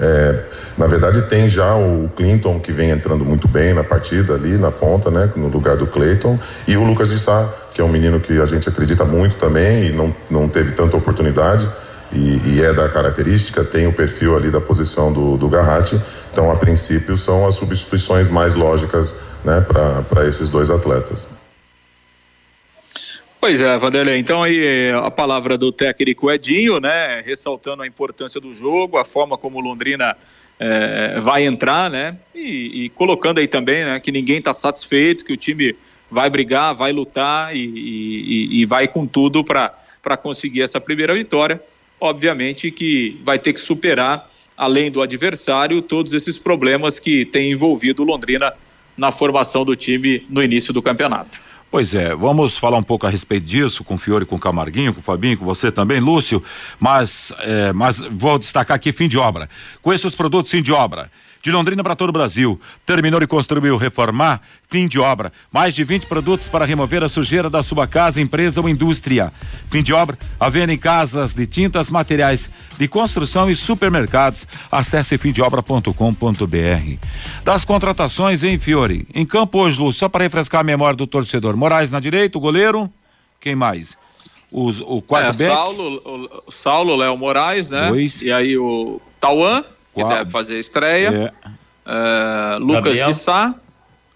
[0.00, 0.44] é,
[0.76, 4.70] na verdade, tem já o Clinton que vem entrando muito bem na partida ali na
[4.70, 8.18] ponta, né, no lugar do Clayton, e o Lucas de Sá, que é um menino
[8.18, 11.68] que a gente acredita muito também e não, não teve tanta oportunidade.
[12.12, 16.00] E, e é da característica, tem o perfil ali da posição do, do Garratti.
[16.32, 19.14] Então, a princípio, são as substituições mais lógicas
[19.44, 19.64] né,
[20.08, 21.39] para esses dois atletas.
[23.40, 24.18] Pois é, Vanderlei.
[24.18, 27.22] Então aí a palavra do técnico Edinho, né?
[27.24, 30.14] Ressaltando a importância do jogo, a forma como o Londrina
[30.58, 32.18] é, vai entrar, né?
[32.34, 33.98] E, e, colocando aí também, né?
[33.98, 35.74] Que ninguém está satisfeito, que o time
[36.10, 41.62] vai brigar, vai lutar e, e, e vai com tudo para conseguir essa primeira vitória.
[41.98, 48.02] Obviamente que vai ter que superar, além do adversário, todos esses problemas que tem envolvido
[48.02, 48.52] o Londrina
[48.98, 51.40] na formação do time no início do campeonato.
[51.70, 54.92] Pois é, vamos falar um pouco a respeito disso com o Fiore, com o Camarguinho,
[54.92, 56.42] com o Fabinho, com você também, Lúcio,
[56.80, 59.48] mas, é, mas vou destacar aqui fim de obra.
[59.80, 61.10] Com esses produtos fim de obra
[61.42, 62.60] de Londrina para todo o Brasil.
[62.84, 65.32] Terminou e construiu reformar, fim de obra.
[65.50, 69.32] Mais de 20 produtos para remover a sujeira da sua casa, empresa ou indústria.
[69.70, 74.46] Fim de obra, a venda em casas de tintas, materiais de construção e supermercados.
[74.70, 76.98] Acesse fimdeobra.com.br.
[77.44, 79.06] Das contratações, hein, Fiore?
[79.14, 81.56] Em campo hoje, Lu, só para refrescar a memória do torcedor.
[81.56, 82.90] Moraes na direita, o goleiro.
[83.40, 83.96] Quem mais?
[84.52, 86.02] Os, o quarto é, Saulo,
[86.46, 87.90] o, Saulo, Léo Moraes, né?
[88.20, 89.64] E aí o Tauan
[90.00, 90.18] que Quatro.
[90.18, 91.08] deve fazer a estreia.
[91.08, 91.48] É.
[91.86, 93.08] Uh, Lucas Gabriel.
[93.08, 93.54] de Sá.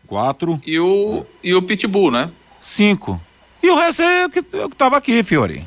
[0.06, 0.60] Quatro.
[0.66, 2.30] E o, e o Pitbull, né?
[2.60, 3.20] Cinco.
[3.62, 5.66] E o resto é o que, é que tava aqui, Fiore.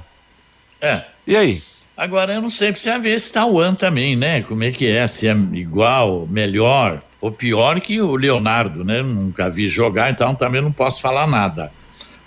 [0.80, 1.03] É.
[1.26, 1.63] E aí?
[1.95, 4.43] Agora eu não sei, precisa ver se tá o An também, né?
[4.43, 5.07] Como é que é?
[5.07, 9.01] Se é igual, melhor ou pior que o Leonardo, né?
[9.01, 11.72] Nunca vi jogar, então também não posso falar nada.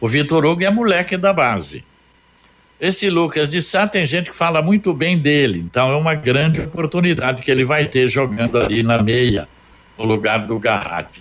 [0.01, 1.84] O Vitor Hugo é moleque da base.
[2.80, 6.62] Esse Lucas de Sá tem gente que fala muito bem dele, então é uma grande
[6.62, 9.46] oportunidade que ele vai ter jogando ali na meia,
[9.98, 11.20] no lugar do Garratti.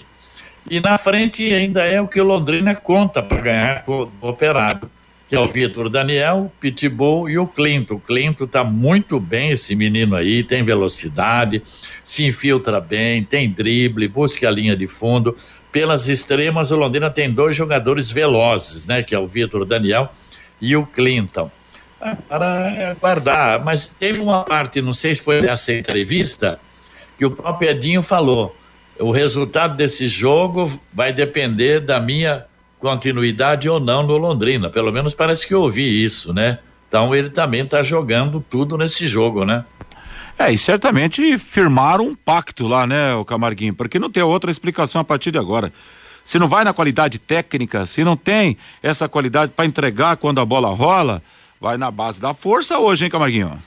[0.71, 4.89] E na frente ainda é o que o Londrina conta para ganhar o Operário,
[5.27, 7.95] que é o Vitor Daniel, Pitbull e o Clinton.
[7.95, 11.61] O Clinton está muito bem, esse menino aí, tem velocidade,
[12.05, 15.35] se infiltra bem, tem drible, busca a linha de fundo.
[15.73, 19.03] Pelas extremas, o Londrina tem dois jogadores velozes, né?
[19.03, 20.09] Que é o Vitor Daniel
[20.61, 21.51] e o Clinton.
[22.01, 26.59] Ah, para aguardar, mas teve uma parte, não sei se foi nessa entrevista,
[27.17, 28.55] que o próprio Edinho falou:
[28.97, 32.45] o resultado desse jogo vai depender da minha
[32.79, 34.69] continuidade ou não no Londrina.
[34.69, 36.59] Pelo menos parece que eu ouvi isso, né?
[36.87, 39.65] Então ele também está jogando tudo nesse jogo, né?
[40.37, 45.01] É, e certamente firmaram um pacto lá, né, o Camarguinho, porque não tem outra explicação
[45.01, 45.73] a partir de agora
[46.29, 50.45] se não vai na qualidade técnica, se não tem essa qualidade para entregar quando a
[50.45, 51.23] bola rola,
[51.59, 53.59] vai na base da força hoje, hein, Camarguinho?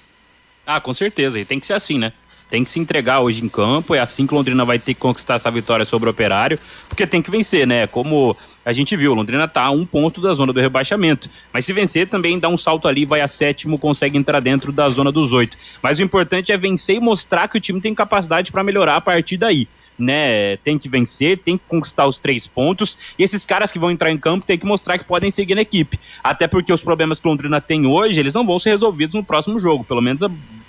[0.65, 2.13] Ah, com certeza, e tem que ser assim, né?
[2.49, 5.35] Tem que se entregar hoje em campo, é assim que Londrina vai ter que conquistar
[5.35, 6.57] essa vitória sobre o Operário,
[6.89, 7.89] porque tem que vencer, né?
[7.89, 11.29] Como a gente viu, Londrina tá a um ponto da zona do rebaixamento.
[11.53, 14.89] Mas se vencer também dá um salto ali, vai a sétimo, consegue entrar dentro da
[14.89, 15.59] zona dos oito.
[15.83, 19.01] Mas o importante é vencer e mostrar que o time tem capacidade para melhorar a
[19.01, 19.67] partir daí
[20.03, 20.57] né?
[20.59, 22.99] Tem que vencer, tem que conquistar os três pontos.
[23.19, 25.63] E esses caras que vão entrar em campo tem que mostrar que podem seguir na
[25.63, 25.99] equipe.
[26.23, 29.25] Até porque os problemas que o Londrina tem hoje, eles não vão ser resolvidos no
[29.25, 29.85] próximo jogo.
[29.85, 30.23] Pelo menos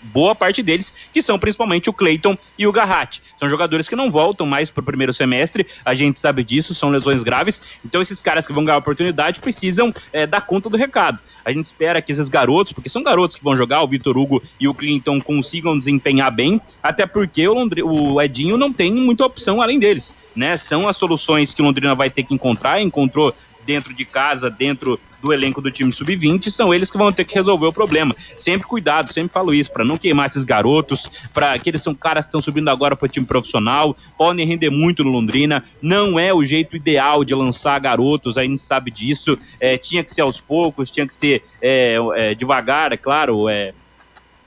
[0.03, 3.21] boa parte deles, que são principalmente o Cleiton e o Garratti.
[3.35, 6.89] São jogadores que não voltam mais para o primeiro semestre, a gente sabe disso, são
[6.89, 7.61] lesões graves.
[7.85, 11.19] Então esses caras que vão ganhar oportunidade precisam é, dar conta do recado.
[11.45, 14.41] A gente espera que esses garotos, porque são garotos que vão jogar, o Vitor Hugo
[14.59, 19.25] e o Clinton consigam desempenhar bem, até porque o, Londri o Edinho não tem muita
[19.25, 20.13] opção além deles.
[20.35, 20.57] Né?
[20.57, 23.33] São as soluções que o Londrina vai ter que encontrar, encontrou
[23.65, 27.33] dentro de casa, dentro do elenco do time sub-20, são eles que vão ter que
[27.33, 28.13] resolver o problema.
[28.37, 32.25] Sempre cuidado, sempre falo isso, para não queimar esses garotos, para que eles são caras
[32.25, 35.63] que estão subindo agora para o time profissional, podem render muito no Londrina.
[35.81, 39.37] Não é o jeito ideal de lançar garotos, a gente sabe disso.
[39.59, 43.73] É, tinha que ser aos poucos, tinha que ser é, é, devagar, é claro, é,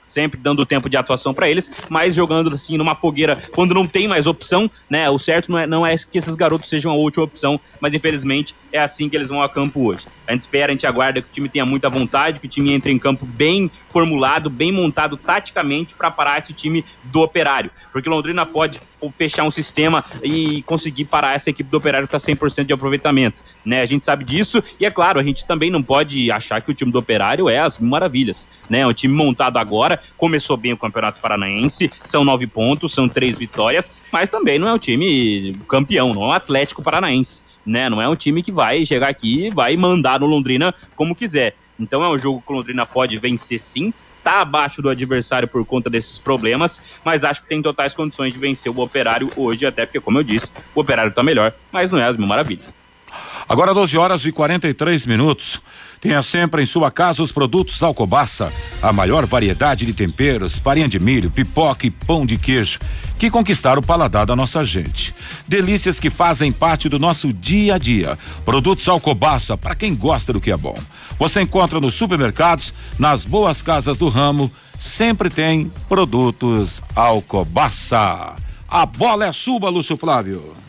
[0.07, 4.07] sempre dando tempo de atuação para eles, mas jogando assim numa fogueira quando não tem
[4.07, 5.09] mais opção, né?
[5.09, 8.55] O certo não é, não é que esses garotos sejam a última opção, mas infelizmente
[8.71, 10.07] é assim que eles vão a campo hoje.
[10.27, 12.73] A gente espera, a gente aguarda que o time tenha muita vontade, que o time
[12.73, 18.09] entre em campo bem formulado, bem montado taticamente para parar esse time do Operário, porque
[18.09, 18.79] Londrina pode
[19.17, 23.41] fechar um sistema e conseguir parar essa equipe do Operário que está 100% de aproveitamento,
[23.65, 23.81] né?
[23.81, 26.73] A gente sabe disso e é claro, a gente também não pode achar que o
[26.73, 28.79] time do Operário é as maravilhas, né?
[28.79, 33.37] É um time montado agora, começou bem o Campeonato Paranaense, são nove pontos, são três
[33.37, 37.89] vitórias, mas também não é um time campeão, não é um Atlético Paranaense, né?
[37.89, 41.55] Não é um time que vai chegar aqui e vai mandar no Londrina como quiser.
[41.79, 43.93] Então é um jogo que o Londrina pode vencer sim,
[44.23, 48.39] tá abaixo do adversário por conta desses problemas, mas acho que tem totais condições de
[48.39, 51.99] vencer o Operário hoje, até porque, como eu disse, o Operário tá melhor, mas não
[51.99, 52.73] é as mil maravilhas.
[53.47, 55.61] Agora 12 horas e 43 minutos.
[55.99, 60.99] Tenha sempre em sua casa os produtos Alcobaça, a maior variedade de temperos, farinha de
[60.99, 62.79] milho, pipoca e pão de queijo,
[63.17, 65.13] que conquistaram o paladar da nossa gente.
[65.47, 68.17] Delícias que fazem parte do nosso dia a dia.
[68.45, 70.77] Produtos Alcobaça para quem gosta do que é bom.
[71.17, 78.35] Você encontra nos supermercados, nas boas casas do ramo, sempre tem produtos Alcobaça.
[78.67, 80.66] A bola é sua, Lúcio Flávio.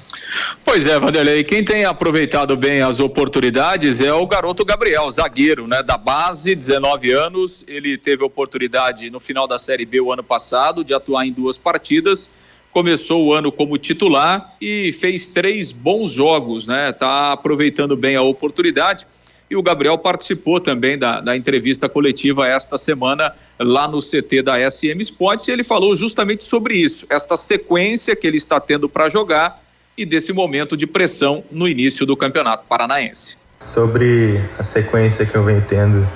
[0.65, 5.83] Pois é, Vanderlei, quem tem aproveitado bem as oportunidades é o garoto Gabriel, zagueiro, né,
[5.83, 10.85] da base, 19 anos, ele teve oportunidade no final da Série B o ano passado
[10.85, 12.35] de atuar em duas partidas,
[12.71, 18.23] começou o ano como titular e fez três bons jogos, né, tá aproveitando bem a
[18.23, 19.07] oportunidade.
[19.51, 24.71] E o Gabriel participou também da, da entrevista coletiva esta semana lá no CT da
[24.71, 29.09] SM Sports e ele falou justamente sobre isso, esta sequência que ele está tendo para
[29.09, 29.67] jogar
[29.99, 33.37] e desse momento de pressão no início do Campeonato Paranaense.
[33.59, 36.07] Sobre a sequência que eu venho tendo,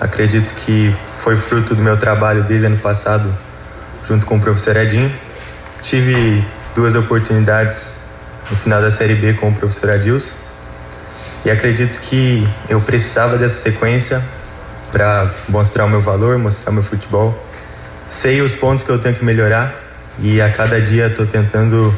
[0.00, 3.32] acredito que foi fruto do meu trabalho desde ano passado,
[4.04, 5.14] junto com o professor Edinho.
[5.80, 6.44] Tive
[6.74, 8.00] duas oportunidades
[8.50, 10.36] no final da Série B com o professor Adilson
[11.44, 14.20] e acredito que eu precisava dessa sequência
[14.90, 17.40] para mostrar o meu valor, mostrar o meu futebol.
[18.08, 19.80] Sei os pontos que eu tenho que melhorar
[20.18, 21.96] e a cada dia estou tentando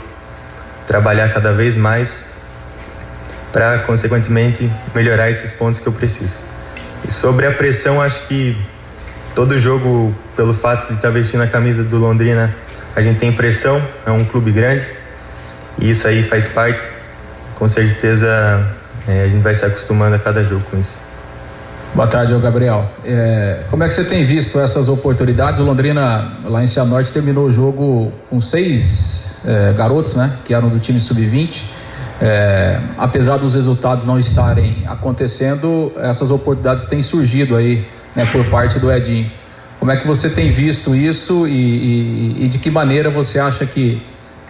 [0.89, 2.33] trabalhar cada vez mais
[3.53, 6.35] para, consequentemente, melhorar esses pontos que eu preciso.
[7.07, 8.57] E sobre a pressão, acho que
[9.35, 12.55] todo jogo, pelo fato de estar vestindo a camisa do Londrina,
[12.97, 14.85] a gente tem pressão, é um clube grande
[15.79, 16.83] e isso aí faz parte.
[17.57, 18.67] Com certeza
[19.07, 20.99] é, a gente vai se acostumando a cada jogo com isso.
[21.95, 22.91] Boa tarde, Gabriel.
[23.05, 25.61] É, como é que você tem visto essas oportunidades?
[25.61, 30.69] O Londrina, lá em Cianorte, terminou o jogo com seis é, garotos, né, que eram
[30.69, 31.63] do time sub-20.
[32.21, 38.79] É, apesar dos resultados não estarem acontecendo, essas oportunidades têm surgido aí né, por parte
[38.79, 39.31] do Edinho.
[39.79, 43.65] Como é que você tem visto isso e, e, e de que maneira você acha
[43.65, 44.03] que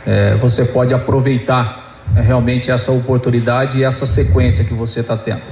[0.04, 5.42] é, você pode aproveitar é, realmente essa oportunidade e essa sequência que você está tendo?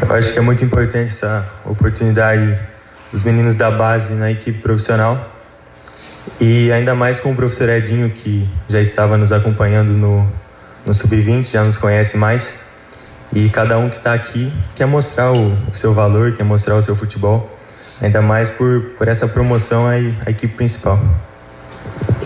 [0.00, 2.56] Eu acho que é muito importante essa oportunidade
[3.10, 5.37] dos meninos da base na equipe profissional
[6.40, 10.26] e ainda mais com o professor Edinho, que já estava nos acompanhando no,
[10.84, 12.66] no Sub-20, já nos conhece mais.
[13.32, 16.82] E cada um que está aqui quer mostrar o, o, seu valor, quer mostrar o
[16.82, 17.56] seu futebol.
[18.00, 20.98] Ainda mais por, por essa promoção aí, a equipe principal.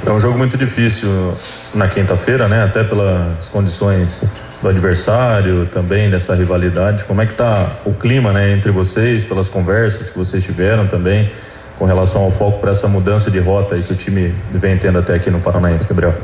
[0.05, 1.36] É um jogo muito difícil
[1.74, 2.64] na quinta-feira, né?
[2.64, 4.24] Até pelas condições
[4.61, 7.05] do adversário, também dessa rivalidade.
[7.05, 11.32] Como é que está o clima, né, entre vocês, pelas conversas que vocês tiveram também?
[11.78, 14.98] Com relação ao foco para essa mudança de rota aí que o time vem tendo
[14.98, 16.14] até aqui no Paranaense, Gabriel?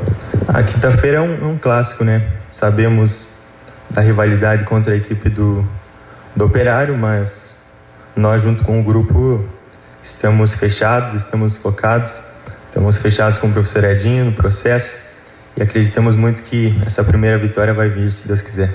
[0.47, 2.23] A quinta-feira é um, um, clássico, né?
[2.49, 3.35] Sabemos
[3.89, 5.67] da rivalidade contra a equipe do,
[6.35, 7.49] do Operário, mas
[8.15, 9.43] nós, junto com o grupo,
[10.01, 12.13] estamos fechados, estamos focados,
[12.67, 14.97] estamos fechados com o professor Edinho no processo
[15.57, 18.71] e acreditamos muito que essa primeira vitória vai vir, se Deus quiser.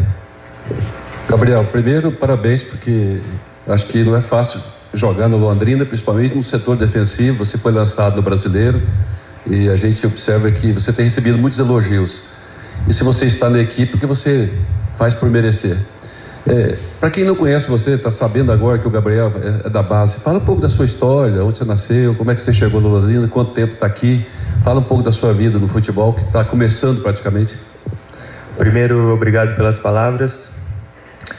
[1.28, 3.20] Gabriel, primeiro, parabéns, porque
[3.66, 4.60] acho que não é fácil
[4.95, 7.45] jogar no Londrina, principalmente no setor defensivo.
[7.45, 8.80] Você foi lançado no brasileiro
[9.47, 12.22] e a gente observa que você tem recebido muitos elogios.
[12.88, 14.53] E se você está na equipe, o que você
[14.97, 15.78] faz por merecer?
[16.47, 19.82] É, Para quem não conhece você, está sabendo agora que o Gabriel é, é, da
[19.82, 22.80] base, fala um pouco da sua história, onde você nasceu, como é que você chegou
[22.80, 24.26] no Londrina, quanto tempo está aqui,
[24.62, 27.57] fala um pouco da sua vida no futebol, que está começando praticamente.
[28.59, 30.53] Primeiro, obrigado pelas palavras.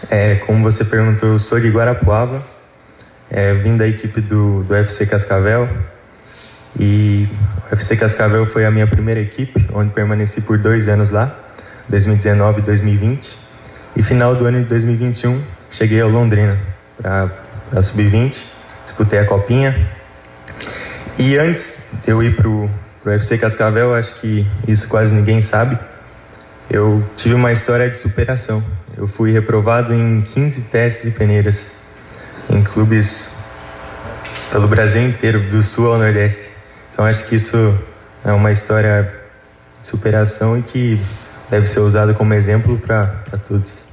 [0.09, 2.41] É, como você perguntou, eu sou de Guarapuava,
[3.29, 5.69] é, vim da equipe do, do UFC Cascavel
[6.79, 7.27] e
[7.65, 11.37] o UFC Cascavel foi a minha primeira equipe, onde permaneci por dois anos lá,
[11.89, 13.37] 2019 e 2020.
[13.95, 16.59] E final do ano de 2021, cheguei ao Londrina
[17.01, 17.31] para
[17.71, 18.43] a Sub-20,
[18.83, 19.75] disputei a copinha.
[21.17, 22.69] E antes de eu ir para o
[23.05, 25.79] UFC Cascavel, acho que isso quase ninguém sabe,
[26.69, 28.63] eu tive uma história de superação.
[28.97, 31.74] Eu fui reprovado em 15 testes e peneiras
[32.49, 33.35] em clubes
[34.51, 36.49] pelo Brasil inteiro, do sul ao nordeste.
[36.91, 37.57] Então acho que isso
[38.23, 39.13] é uma história
[39.81, 40.99] de superação e que
[41.49, 43.07] deve ser usada como exemplo para
[43.47, 43.85] todos.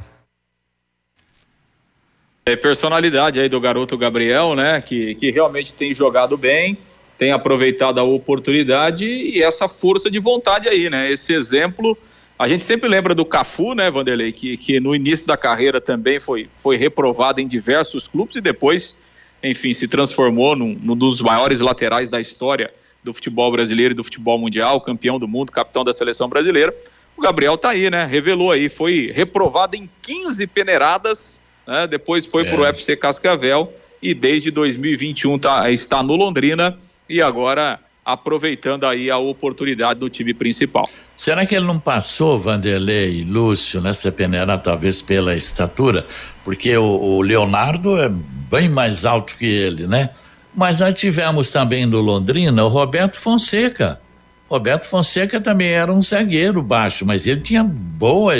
[2.44, 4.80] É personalidade aí do garoto Gabriel, né?
[4.80, 6.76] Que, que realmente tem jogado bem,
[7.16, 11.10] tem aproveitado a oportunidade e essa força de vontade aí, né?
[11.10, 11.96] Esse exemplo.
[12.42, 16.18] A gente sempre lembra do Cafu, né, Vanderlei, que, que no início da carreira também
[16.18, 18.98] foi, foi reprovado em diversos clubes e depois,
[19.40, 22.72] enfim, se transformou num, num dos maiores laterais da história
[23.04, 26.74] do futebol brasileiro e do futebol mundial, campeão do mundo, capitão da seleção brasileira.
[27.16, 28.06] O Gabriel tá aí, né?
[28.06, 31.86] Revelou aí, foi reprovado em 15 peneiradas né?
[31.86, 32.50] depois foi é.
[32.50, 33.72] para o UFC Cascavel
[34.02, 36.76] e desde 2021 tá, está no Londrina
[37.08, 40.88] e agora aproveitando aí a oportunidade do time principal.
[41.14, 46.06] Será que ele não passou, Vanderlei e Lúcio, nessa peneira, talvez pela estatura?
[46.44, 50.10] Porque o, o, Leonardo é bem mais alto que ele, né?
[50.54, 54.00] Mas nós tivemos também no Londrina o Roberto Fonseca.
[54.48, 58.34] Roberto Fonseca também era um zagueiro baixo, mas ele tinha boa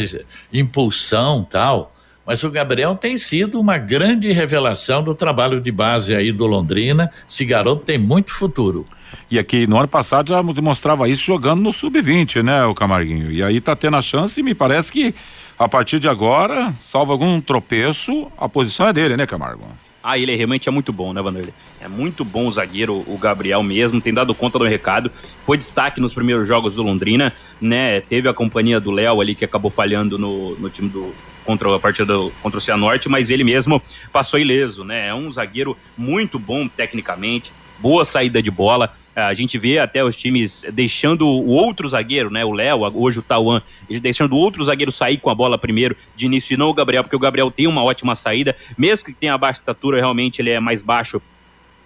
[0.52, 1.94] impulsão tal.
[2.26, 7.10] Mas o Gabriel tem sido uma grande revelação do trabalho de base aí do Londrina.
[7.28, 8.86] Esse garoto tem muito futuro.
[9.30, 13.30] E aqui no ano passado já demonstrava isso jogando no sub-20, né, o Camarguinho?
[13.30, 15.14] E aí tá tendo a chance e me parece que
[15.58, 19.64] a partir de agora, salvo algum tropeço, a posição é dele, né, Camargo?
[20.02, 21.54] Ah, ele realmente é muito bom, né, Vanderlei?
[21.80, 25.12] É muito bom o zagueiro, o Gabriel mesmo, tem dado conta do recado.
[25.46, 28.00] Foi destaque nos primeiros jogos do Londrina, né?
[28.00, 31.78] Teve a companhia do Léo ali que acabou falhando no, no time do, contra a
[31.78, 33.80] partida contra o Cianorte, mas ele mesmo
[34.12, 35.06] passou ileso, né?
[35.08, 38.92] É um zagueiro muito bom tecnicamente, boa saída de bola.
[39.14, 42.44] A gente vê até os times deixando o outro zagueiro, né?
[42.44, 43.60] O Léo, hoje o Tauan,
[44.00, 47.02] deixando o outro zagueiro sair com a bola primeiro de início e não o Gabriel,
[47.02, 50.58] porque o Gabriel tem uma ótima saída, mesmo que tenha baixa estatura, realmente ele é
[50.58, 51.20] mais baixo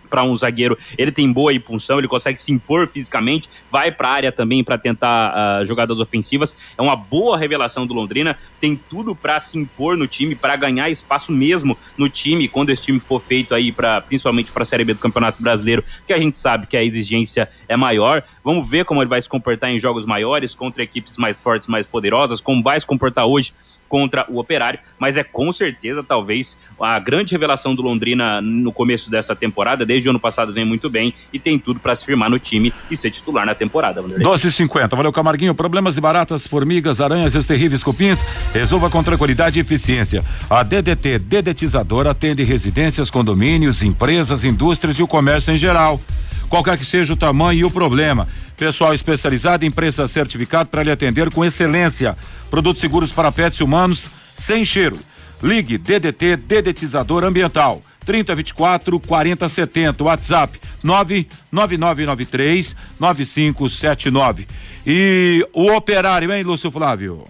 [0.06, 4.12] para um zagueiro, ele tem boa impulsão, ele consegue se impor fisicamente, vai para a
[4.12, 6.56] área também para tentar uh, jogadas ofensivas.
[6.76, 10.88] É uma boa revelação do Londrina, tem tudo para se impor no time, para ganhar
[10.90, 14.84] espaço mesmo no time quando esse time for feito aí para principalmente para a Série
[14.84, 18.22] B do Campeonato Brasileiro, que a gente sabe que a exigência é maior.
[18.42, 21.86] Vamos ver como ele vai se comportar em jogos maiores contra equipes mais fortes, mais
[21.86, 23.52] poderosas, como vai se comportar hoje
[23.88, 29.10] contra o Operário, mas é com certeza talvez a grande revelação do Londrina no começo
[29.10, 32.30] dessa temporada, desde o ano passado vem muito bem e tem tudo para se firmar
[32.30, 34.02] no time e ser titular na temporada.
[34.02, 34.96] 12,50.
[34.96, 35.54] Valeu, Camarguinho.
[35.54, 38.18] Problemas de baratas, formigas, aranhas, esses terríveis cupins,
[38.52, 40.24] resolva com tranquilidade e eficiência.
[40.48, 46.00] A DDT Dedetizadora atende residências, condomínios, empresas, indústrias e o comércio em geral
[46.48, 48.28] qualquer que seja o tamanho e o problema.
[48.56, 52.16] Pessoal especializado, empresa certificada para lhe atender com excelência.
[52.50, 54.98] Produtos seguros para pets humanos sem cheiro.
[55.42, 64.46] Ligue DDT Dedetizador Ambiental 3024 4070 WhatsApp 99993 9579.
[64.86, 67.26] E o operário, hein, Lúcio Flávio?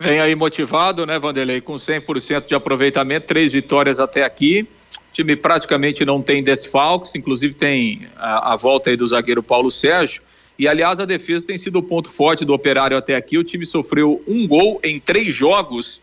[0.00, 4.66] Vem aí motivado, né, Vanderlei, com 100% de aproveitamento, três vitórias até aqui.
[4.92, 9.70] O time praticamente não tem desfalques, inclusive tem a, a volta aí do zagueiro Paulo
[9.70, 10.22] Sérgio.
[10.58, 13.38] E, aliás, a defesa tem sido o ponto forte do operário até aqui.
[13.38, 16.00] O time sofreu um gol em três jogos.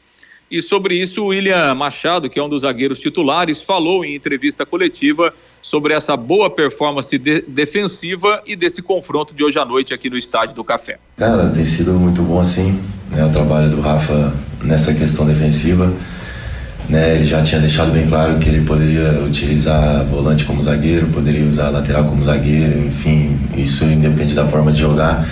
[0.50, 4.66] E sobre isso, o William Machado, que é um dos zagueiros titulares, falou em entrevista
[4.66, 10.10] coletiva sobre essa boa performance de defensiva e desse confronto de hoje à noite aqui
[10.10, 11.00] no Estádio do Café.
[11.18, 12.80] Cara, tem sido muito bom assim,
[13.10, 14.34] né, o trabalho do Rafa
[14.64, 15.92] nessa questão defensiva.
[16.88, 21.44] Né, ele já tinha deixado bem claro que ele poderia utilizar volante como zagueiro, poderia
[21.44, 25.28] usar lateral como zagueiro, enfim, isso independe da forma de jogar.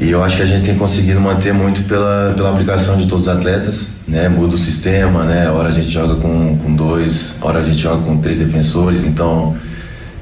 [0.00, 3.26] E eu acho que a gente tem conseguido manter muito pela, pela aplicação de todos
[3.26, 4.28] os atletas, né?
[4.28, 5.48] Muda o sistema, né?
[5.48, 9.56] Hora a gente joga com, com dois, hora a gente joga com três defensores, então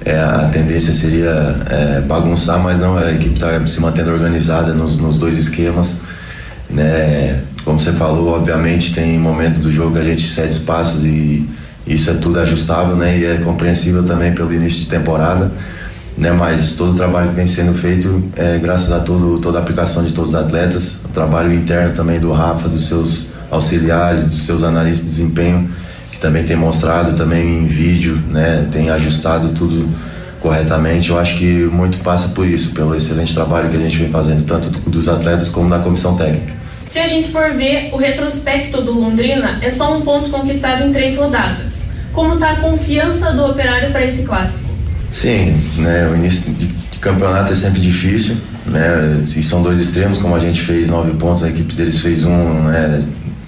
[0.05, 4.99] é, a tendência seria é, bagunçar, mas não, a equipe está se mantendo organizada nos,
[4.99, 5.97] nos dois esquemas,
[6.69, 7.41] né?
[7.65, 11.49] Como você falou, obviamente tem momentos do jogo que a gente cede espaços e
[11.87, 13.19] isso é tudo ajustável, né?
[13.19, 15.51] E é compreensível também pelo início de temporada
[16.17, 16.31] né?
[16.31, 20.05] Mas todo o trabalho que vem sendo feito é graças a todo, toda a aplicação
[20.05, 24.63] de todos os atletas, o trabalho interno também do Rafa, dos seus auxiliares, dos seus
[24.63, 25.71] analistas de desempenho,
[26.11, 28.67] que também tem mostrado também em vídeo, né?
[28.71, 29.89] Tem ajustado tudo
[30.41, 31.11] corretamente.
[31.11, 34.45] Eu acho que muito passa por isso, pelo excelente trabalho que a gente vem fazendo,
[34.45, 36.62] tanto dos atletas como da comissão técnica.
[36.93, 40.93] Se a gente for ver o retrospecto do Londrina, é só um ponto conquistado em
[40.93, 41.77] três rodadas.
[42.13, 44.69] Como está a confiança do operário para esse clássico?
[45.11, 46.67] Sim, né, o início de,
[47.01, 48.37] campeonato é sempre difícil,
[48.67, 52.25] né, e são dois extremos, como a gente fez nove pontos, a equipe deles fez
[52.25, 53.03] um, né,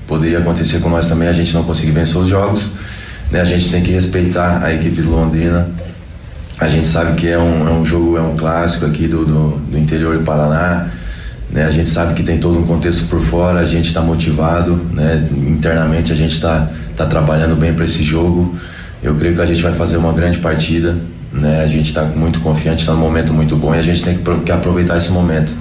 [0.08, 2.70] poderia acontecer com nós também, a gente não conseguir vencer os jogos,
[3.30, 5.68] né, a gente tem que respeitar a equipe de Londrina,
[6.58, 9.48] a gente sabe que é um, é um jogo, é um clássico aqui do, do,
[9.58, 10.88] do interior do Paraná,
[11.54, 14.74] né, a gente sabe que tem todo um contexto por fora, a gente está motivado,
[14.92, 18.58] né, internamente a gente está tá trabalhando bem para esse jogo,
[19.00, 20.96] eu creio que a gente vai fazer uma grande partida,
[21.30, 21.62] né?
[21.62, 24.52] A gente está muito confiante, está num momento muito bom e a gente tem que,
[24.52, 25.52] aproveitar esse momento,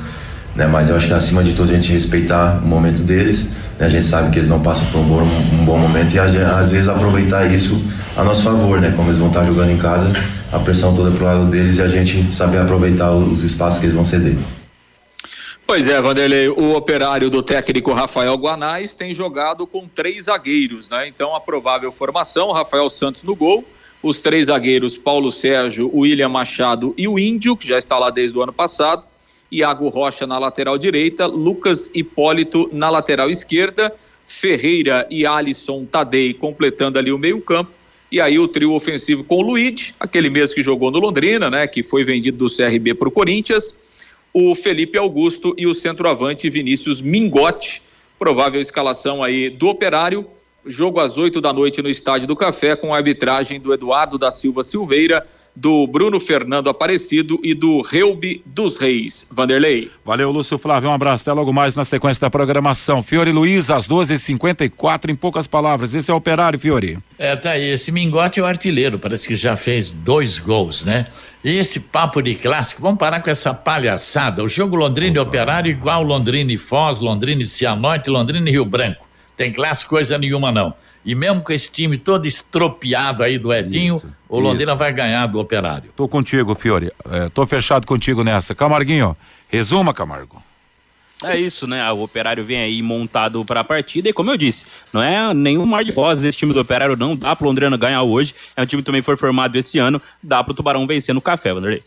[0.56, 0.66] né?
[0.66, 3.86] Mas eu acho que acima de tudo a gente respeitar o momento deles, né?
[3.86, 6.70] A gente sabe que eles não passam por um bom, um bom momento e às
[6.70, 7.84] vezes aproveitar isso
[8.16, 8.94] a nosso favor, né?
[8.96, 10.10] Como eles vão estar jogando em casa,
[10.52, 13.96] a pressão toda pro lado deles e a gente saber aproveitar os espaços que eles
[13.96, 14.36] vão ceder.
[15.74, 21.08] Pois é, Vanderlei, o operário do técnico Rafael Guanais tem jogado com três zagueiros, né?
[21.08, 23.66] Então a provável formação, Rafael Santos no gol,
[24.04, 28.38] os três zagueiros Paulo Sérgio, William Machado e o Índio, que já está lá desde
[28.38, 29.04] o ano passado,
[29.52, 33.92] Iago Rocha na lateral direita, Lucas Hipólito na lateral esquerda,
[34.28, 37.72] Ferreira e Alisson Tadei completando ali o meio-campo.
[38.12, 41.66] E aí o trio ofensivo com o Luiz, aquele mesmo que jogou no Londrina, né,
[41.66, 44.03] que foi vendido do CRB para o Corinthians,
[44.34, 47.84] o Felipe Augusto e o centroavante Vinícius Mingotti,
[48.18, 50.26] provável escalação aí do Operário.
[50.66, 54.32] Jogo às 8 da noite no Estádio do Café, com a arbitragem do Eduardo da
[54.32, 59.28] Silva Silveira, do Bruno Fernando Aparecido e do Reubi dos Reis.
[59.32, 59.92] Vanderlei.
[60.04, 60.90] Valeu, Lúcio Flávio.
[60.90, 61.24] Um abraço.
[61.24, 63.04] Até logo mais na sequência da programação.
[63.04, 65.94] Fiore Luiz, às 12h54, em poucas palavras.
[65.94, 66.98] Esse é o operário, Fiore.
[67.18, 67.70] É, tá aí.
[67.70, 68.98] Esse Mingote é o artilheiro.
[68.98, 71.08] Parece que já fez dois gols, né?
[71.44, 74.44] E esse papo de clássico, vamos parar com essa palhaçada.
[74.44, 78.66] O jogo Londrina e Operário igual Londrina e Foz, Londrina e Cianorte, Londrina e Rio
[78.66, 79.06] Branco.
[79.36, 80.74] Tem classe coisa nenhuma, não.
[81.06, 84.80] E mesmo com esse time todo estropiado aí do Edinho, isso, o Londrina isso.
[84.80, 85.92] vai ganhar do Operário.
[85.96, 86.92] Tô contigo, Fiore.
[87.10, 88.56] É, tô fechado contigo nessa.
[88.56, 89.16] Camarguinho,
[89.50, 90.42] resuma, Camargo.
[91.24, 91.90] É isso, né?
[91.92, 95.66] O Operário vem aí montado para a partida e como eu disse, não é nenhum
[95.66, 98.36] mar de rosas esse time do Operário não dá pro Londrina ganhar hoje.
[98.56, 101.54] É um time que também foi formado esse ano, dá pro Tubarão vencer no café,
[101.54, 101.84] Vanderlei.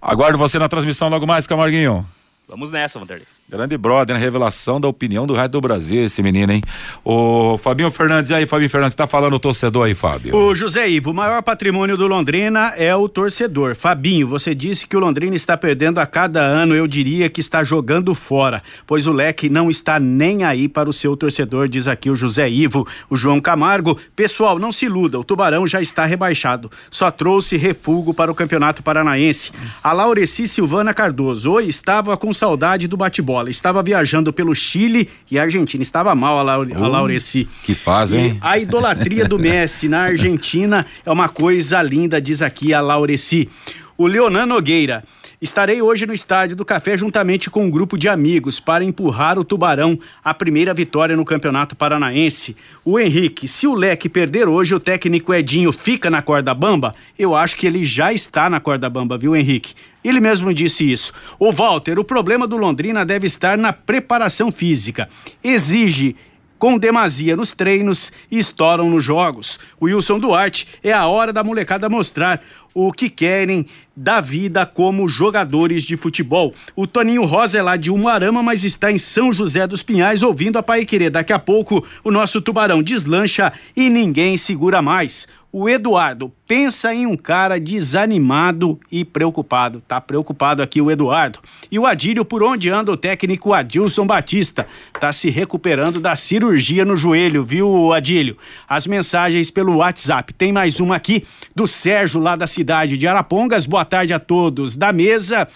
[0.00, 2.04] Aguardo você na transmissão logo mais, Camarguinho.
[2.48, 3.26] Vamos nessa, Vanderlei.
[3.52, 6.62] Grande brother, revelação da opinião do Rádio do Brasil, esse menino, hein?
[7.04, 10.34] O Fabinho Fernandes, aí, Fabinho Fernandes, tá falando o torcedor aí, Fábio.
[10.34, 13.76] O José Ivo, o maior patrimônio do Londrina é o torcedor.
[13.76, 17.62] Fabinho, você disse que o Londrina está perdendo a cada ano, eu diria que está
[17.62, 22.08] jogando fora, pois o leque não está nem aí para o seu torcedor, diz aqui
[22.08, 22.88] o José Ivo.
[23.10, 28.14] O João Camargo, pessoal, não se iluda, o Tubarão já está rebaixado, só trouxe refúgio
[28.14, 29.52] para o Campeonato Paranaense.
[29.84, 33.41] A Laureci Silvana Cardoso, oi, estava com saudade do bate-bola.
[33.50, 35.82] Estava viajando pelo Chile e a Argentina.
[35.82, 37.48] Estava mal a, Laure, uh, a Laureci.
[37.62, 38.38] Que fazem.
[38.40, 43.48] A idolatria do Messi na Argentina é uma coisa linda, diz aqui a Laureci.
[43.96, 45.04] O Leonan Nogueira.
[45.42, 49.44] Estarei hoje no Estádio do Café juntamente com um grupo de amigos para empurrar o
[49.44, 52.56] Tubarão à primeira vitória no Campeonato Paranaense.
[52.84, 56.94] O Henrique, se o Leque perder hoje, o técnico Edinho fica na corda bamba?
[57.18, 59.74] Eu acho que ele já está na corda bamba, viu, Henrique?
[60.04, 61.12] Ele mesmo disse isso.
[61.40, 65.08] O Walter, o problema do Londrina deve estar na preparação física.
[65.42, 66.14] Exige
[66.62, 69.58] com demasia nos treinos e estouram nos jogos.
[69.82, 72.40] Wilson Duarte é a hora da molecada mostrar
[72.72, 76.54] o que querem da vida como jogadores de futebol.
[76.76, 80.56] O Toninho Rosa é lá de Umuarama, mas está em São José dos Pinhais ouvindo
[80.56, 81.10] a Pai Querer.
[81.10, 85.26] Daqui a pouco o nosso tubarão deslancha e ninguém segura mais.
[85.54, 89.82] O Eduardo pensa em um cara desanimado e preocupado.
[89.86, 91.40] Tá preocupado aqui o Eduardo.
[91.70, 94.66] E o Adílio, por onde anda o técnico Adilson Batista?
[94.98, 98.38] Tá se recuperando da cirurgia no joelho, viu, Adílio?
[98.66, 100.32] As mensagens pelo WhatsApp.
[100.32, 101.22] Tem mais uma aqui
[101.54, 103.66] do Sérgio lá da cidade de Arapongas.
[103.66, 105.46] Boa tarde a todos da mesa.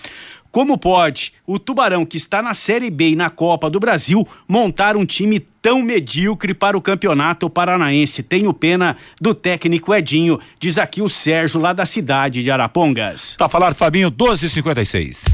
[0.51, 4.97] Como pode o Tubarão, que está na Série B e na Copa do Brasil, montar
[4.97, 8.23] um time tão medíocre para o campeonato paranaense?
[8.23, 13.37] Tenho pena do técnico Edinho, diz aqui o Sérgio, lá da cidade de Arapongas.
[13.37, 15.25] Tá falando, Fabinho, 12,56.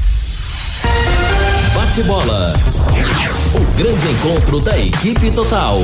[1.75, 2.53] Bate bola.
[3.55, 5.79] O grande encontro da equipe total.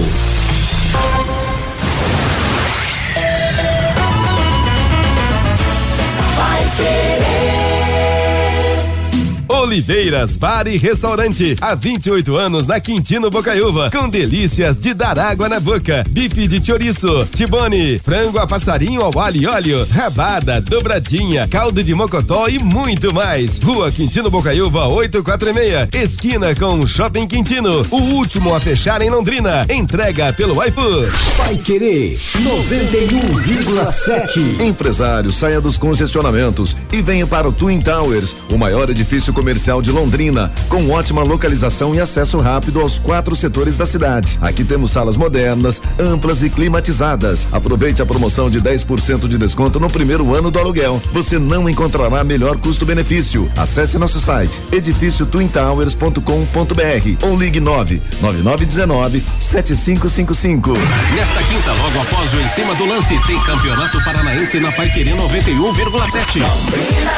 [9.70, 11.55] Oliveiras Bar e Restaurante.
[11.61, 13.91] Há 28 anos na Quintino Bocaiúva.
[13.91, 16.03] Com delícias de dar água na boca.
[16.09, 21.93] Bife de chouriço, tibone, frango a passarinho ao alho e óleo, rabada, dobradinha, caldo de
[21.93, 23.59] mocotó e muito mais.
[23.59, 25.89] Rua Quintino Bocaiúva 846.
[25.93, 27.86] Esquina com Shopping Quintino.
[27.91, 29.67] O último a fechar em Londrina.
[29.70, 31.11] Entrega pelo iFood.
[31.38, 34.61] Vai querer 91,7.
[34.61, 39.91] Empresário, saia dos congestionamentos e venha para o Twin Towers, o maior edifício comercial de
[39.91, 44.39] Londrina, com ótima localização e acesso rápido aos quatro setores da cidade.
[44.41, 47.45] Aqui temos salas modernas, amplas e climatizadas.
[47.51, 51.01] Aproveite a promoção de 10% de desconto no primeiro ano do aluguel.
[51.12, 53.51] Você não encontrará melhor custo-benefício.
[53.57, 60.72] Acesse nosso site edifício twintowers.com.br ou ligue 9 9919 7555.
[61.16, 66.39] Nesta quinta, logo após o Em Cima do Lance, tem Campeonato Paranaense na Paiquerê 91,7.
[66.39, 67.12] Londrina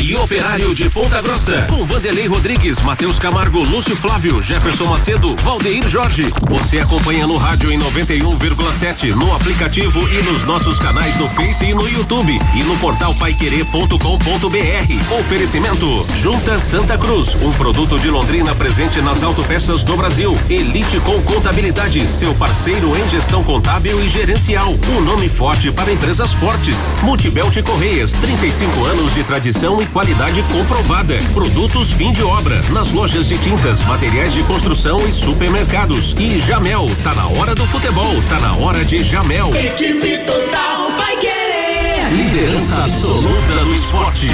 [0.00, 1.64] e Operário de Ponta Grossa.
[1.68, 6.30] Com Vanderlei Rodrigues, Matheus Camargo, Lúcio Flávio, Jefferson Macedo, Valdeir Jorge.
[6.48, 11.74] Você acompanha no rádio em 91,7, no aplicativo e nos nossos canais no Face e
[11.74, 12.38] no YouTube.
[12.54, 15.18] E no portal paiquerê.com.br.
[15.18, 20.36] Oferecimento: Junta Santa Cruz, um produto de Londrina presente nas autopeças do Brasil.
[20.50, 24.74] Elite com Contabilidade, seu parceiro em gestão contábil e gerencial.
[24.96, 26.76] Um nome forte para empresas fortes.
[27.02, 31.16] Multibelt Correias, 35 anos de tradição e qualidade comprovada.
[31.32, 36.12] Produtos fim de obra, nas lojas de tintas, materiais de construção e supermercados.
[36.18, 39.54] E Jamel, tá na hora do futebol, tá na hora de Jamel.
[39.54, 42.10] Equipe total vai querer.
[42.10, 44.26] Liderança absoluta no esporte.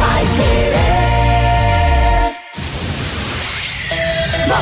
[0.00, 1.04] Vai querer.
[4.48, 4.58] 91,7.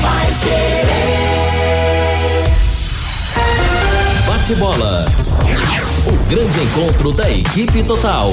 [0.00, 2.44] Vai querer.
[4.28, 5.04] Bate bola.
[6.28, 8.32] Grande encontro da equipe total.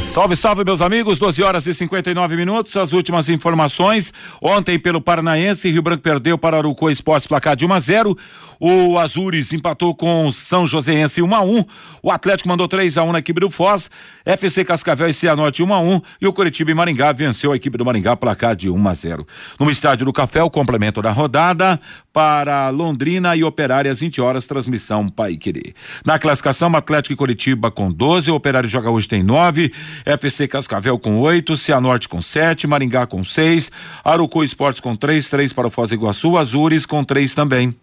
[0.00, 1.18] Salve, salve, meus amigos.
[1.18, 2.76] 12 horas e 59 minutos.
[2.76, 4.12] As últimas informações.
[4.40, 8.18] Ontem, pelo Paranaense, Rio Branco perdeu para Arucô Esportes, placar de 1 a 0.
[8.66, 11.64] O Azures empatou com São Joséense 1 a 1.
[12.02, 13.90] O Atlético mandou 3 a 1 na equipe do Foz.
[14.24, 16.00] FC Cascavel e Cianorte 1 a 1.
[16.22, 19.26] E o Curitiba e Maringá venceu a equipe do Maringá, placar de 1 a 0.
[19.60, 21.78] No estádio do Café, o complemento da rodada
[22.10, 25.74] para Londrina e Operária às 20 horas, transmissão Pai Querer.
[26.02, 29.70] Na classificação, Atlético e Curitiba com 12, o Operário joga hoje tem 9,
[30.06, 33.70] FC Cascavel com 8, Cianorte com 7, Maringá com 6,
[34.02, 37.76] Arucu Esportes com 3, 3 para o Foz do Iguaçu, Azures com 3 também.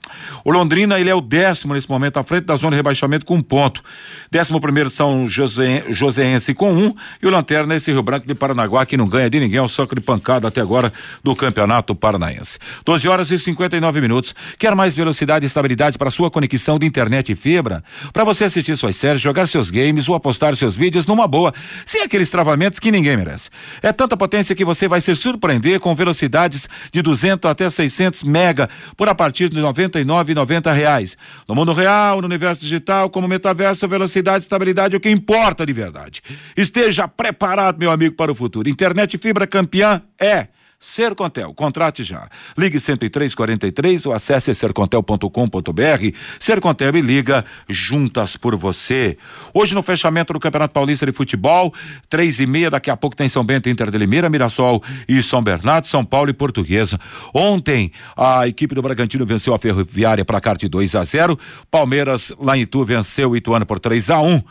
[0.46, 3.26] O Londrina, Londrina, ele é o décimo nesse momento, à frente da zona de rebaixamento
[3.26, 3.84] com um ponto.
[4.32, 8.86] Décimo primeiro São José, Joséense com um e o Lanterna esse Rio Branco de Paranaguá
[8.86, 12.58] que não ganha de ninguém, é um soco de pancada até agora do Campeonato Paranaense.
[12.86, 14.34] 12 horas e 59 minutos.
[14.58, 17.84] Quer mais velocidade e estabilidade para sua conexão de internet e fibra?
[18.14, 21.54] Para você assistir suas séries, jogar seus games ou apostar seus vídeos numa boa,
[21.86, 23.50] sem aqueles travamentos que ninguém merece.
[23.82, 28.70] É tanta potência que você vai se surpreender com velocidades de 200 até 600 mega
[28.96, 31.18] por a partir de 99,90 90 reais.
[31.48, 35.72] No mundo real, no universo digital, como metaverso, velocidade, estabilidade, é o que importa de
[35.72, 36.22] verdade.
[36.56, 38.68] Esteja preparado, meu amigo, para o futuro.
[38.68, 40.48] Internet fibra campeã é
[40.84, 42.28] Sercontel, contrate já.
[42.58, 46.18] Ligue 10343 ou acesse sercontel.com.br.
[46.40, 49.16] Sercontel e liga juntas por você.
[49.54, 51.72] Hoje no fechamento do Campeonato Paulista de Futebol,
[52.10, 55.44] três e meia, daqui a pouco tem São Bento, Inter de Limeira, Mirassol e São
[55.44, 57.00] Bernardo, São Paulo e Portuguesa.
[57.32, 61.38] Ontem a equipe do Bragantino venceu a Ferroviária para de 2 a 0.
[61.70, 64.42] Palmeiras lá em Itu venceu o Ituano por 3 a 1.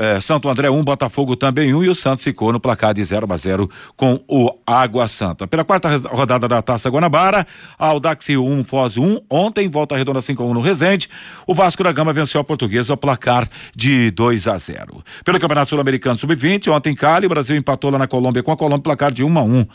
[0.00, 2.94] É, Santo André 1, um, Botafogo também 1 um, e o Santos ficou no placar
[2.94, 5.44] de 0 a 0 com o Água Santa.
[5.48, 7.44] Pela quarta rodada da Taça Guanabara,
[7.76, 11.10] Aldax 1, um, Foz 1, um, ontem volta redonda 5 a 1 no Resende.
[11.48, 15.02] O Vasco da Gama venceu a Portuguesa ao placar de 2 a 0.
[15.24, 18.84] Pelo Campeonato Sul-Americano Sub-20, ontem Cali, o Brasil empatou lá na Colômbia com a Colômbia
[18.84, 19.66] placar de 1 a 1.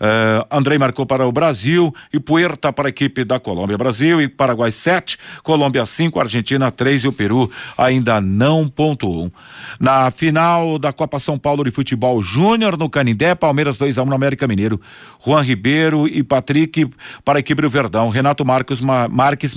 [0.00, 3.78] Uh, Andrei marcou para o Brasil e Puerta para a equipe da Colômbia.
[3.78, 9.30] Brasil e Paraguai 7, Colômbia 5, Argentina 3 e o Peru ainda não pontuou.
[9.78, 14.06] Na final da Copa São Paulo de Futebol Júnior no Canindé, Palmeiras 2 a 1
[14.06, 14.80] no América Mineiro.
[15.24, 16.90] Juan Ribeiro e Patrick
[17.24, 18.10] para a equipe do Verdão.
[18.10, 19.54] Renato Marques, Marques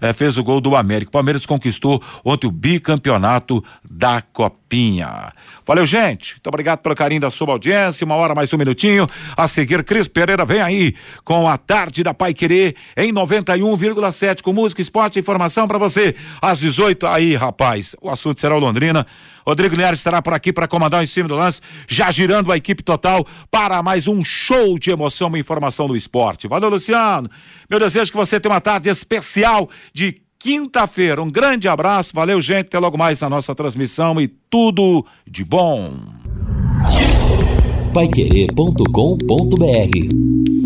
[0.00, 1.10] eh, fez o gol do América.
[1.10, 5.32] Palmeiras conquistou ontem o bicampeonato da Copinha.
[5.66, 6.34] Valeu, gente.
[6.34, 8.04] Muito obrigado pelo carinho da sua audiência.
[8.04, 9.06] Uma hora mais um minutinho.
[9.36, 14.52] A seguir, Cris Pereira vem aí com a tarde da Pai Querer em 91,7 com
[14.52, 16.14] música, esporte e informação para você.
[16.40, 17.96] Às 18 aí, rapaz.
[18.00, 19.04] O assunto será o Londrina.
[19.44, 22.84] Rodrigo Linhares estará por aqui para comandar em cima do lance, já girando a equipe
[22.84, 26.46] total para mais um show de emoção e informação do esporte.
[26.46, 27.28] Valeu, Luciano.
[27.68, 31.20] Meu desejo é que você tenha uma tarde especial de quinta-feira.
[31.20, 32.68] Um grande abraço, valeu, gente.
[32.68, 36.19] Até logo mais na nossa transmissão e tudo de bom.
[37.92, 40.59] Paiquerê.com.br